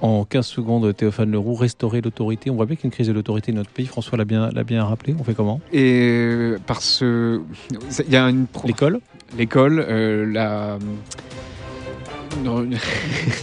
En 0.00 0.24
15 0.24 0.46
secondes, 0.46 0.96
Théophane 0.96 1.30
Leroux, 1.30 1.54
restaurer 1.54 2.00
l'autorité. 2.00 2.50
On 2.50 2.54
voit 2.54 2.66
bien 2.66 2.76
qu'il 2.76 2.84
y 2.84 2.86
a 2.86 2.88
une 2.88 2.92
crise 2.92 3.08
de 3.08 3.12
l'autorité 3.12 3.52
dans 3.52 3.58
notre 3.58 3.70
pays. 3.70 3.86
François 3.86 4.16
l'a 4.16 4.24
bien, 4.24 4.50
l'a 4.50 4.64
bien 4.64 4.84
rappelé. 4.84 5.14
On 5.18 5.24
fait 5.24 5.34
comment? 5.34 5.60
Et 5.72 6.54
parce 6.66 7.02
il 7.02 8.10
y 8.12 8.16
a 8.16 8.28
une 8.28 8.46
l'école, 8.64 9.00
l'école, 9.36 9.84
euh, 9.88 10.24
la 10.32 10.78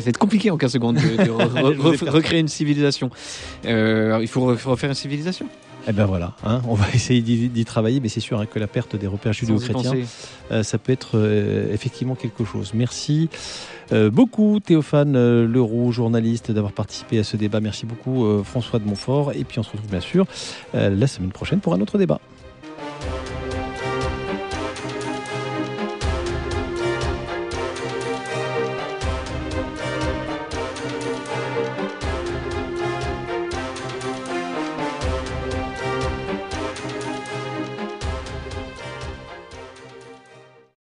c'est 0.03 0.17
compliqué 0.17 0.51
en 0.51 0.57
15 0.57 0.71
secondes 0.71 0.95
de, 0.95 1.23
de 1.23 1.29
re, 1.31 2.09
re, 2.09 2.13
recréer 2.13 2.39
une 2.39 2.47
civilisation. 2.47 3.09
Euh, 3.65 4.19
il 4.21 4.27
faut 4.27 4.45
refaire 4.45 4.89
une 4.89 4.95
civilisation. 4.95 5.47
Eh 5.87 5.91
ben 5.91 6.05
voilà, 6.05 6.33
hein, 6.43 6.61
on 6.67 6.73
va 6.73 6.85
essayer 6.93 7.21
d'y 7.21 7.65
travailler, 7.65 7.99
mais 7.99 8.09
c'est 8.09 8.19
sûr 8.19 8.39
hein, 8.39 8.45
que 8.45 8.57
la 8.57 8.67
perte 8.67 8.95
des 8.95 9.07
repères 9.07 9.33
judéo-chrétiens, 9.33 9.93
euh, 10.51 10.63
ça 10.63 10.77
peut 10.77 10.91
être 10.91 11.11
euh, 11.15 11.71
effectivement 11.73 12.15
quelque 12.15 12.43
chose. 12.43 12.71
Merci 12.73 13.29
beaucoup 14.09 14.59
Théophane 14.59 15.15
euh, 15.15 15.47
Leroux, 15.47 15.91
journaliste, 15.91 16.51
d'avoir 16.51 16.73
participé 16.73 17.19
à 17.19 17.23
ce 17.23 17.37
débat. 17.37 17.59
Merci 17.59 17.85
beaucoup 17.85 18.25
euh, 18.25 18.43
François 18.43 18.79
de 18.79 18.85
Montfort. 18.85 19.33
Et 19.33 19.43
puis 19.43 19.59
on 19.59 19.63
se 19.63 19.71
retrouve 19.71 19.89
bien 19.89 19.99
sûr 19.99 20.25
la 20.73 21.07
semaine 21.07 21.31
prochaine 21.31 21.59
pour 21.59 21.73
un 21.73 21.81
autre 21.81 21.97
débat. 21.97 22.19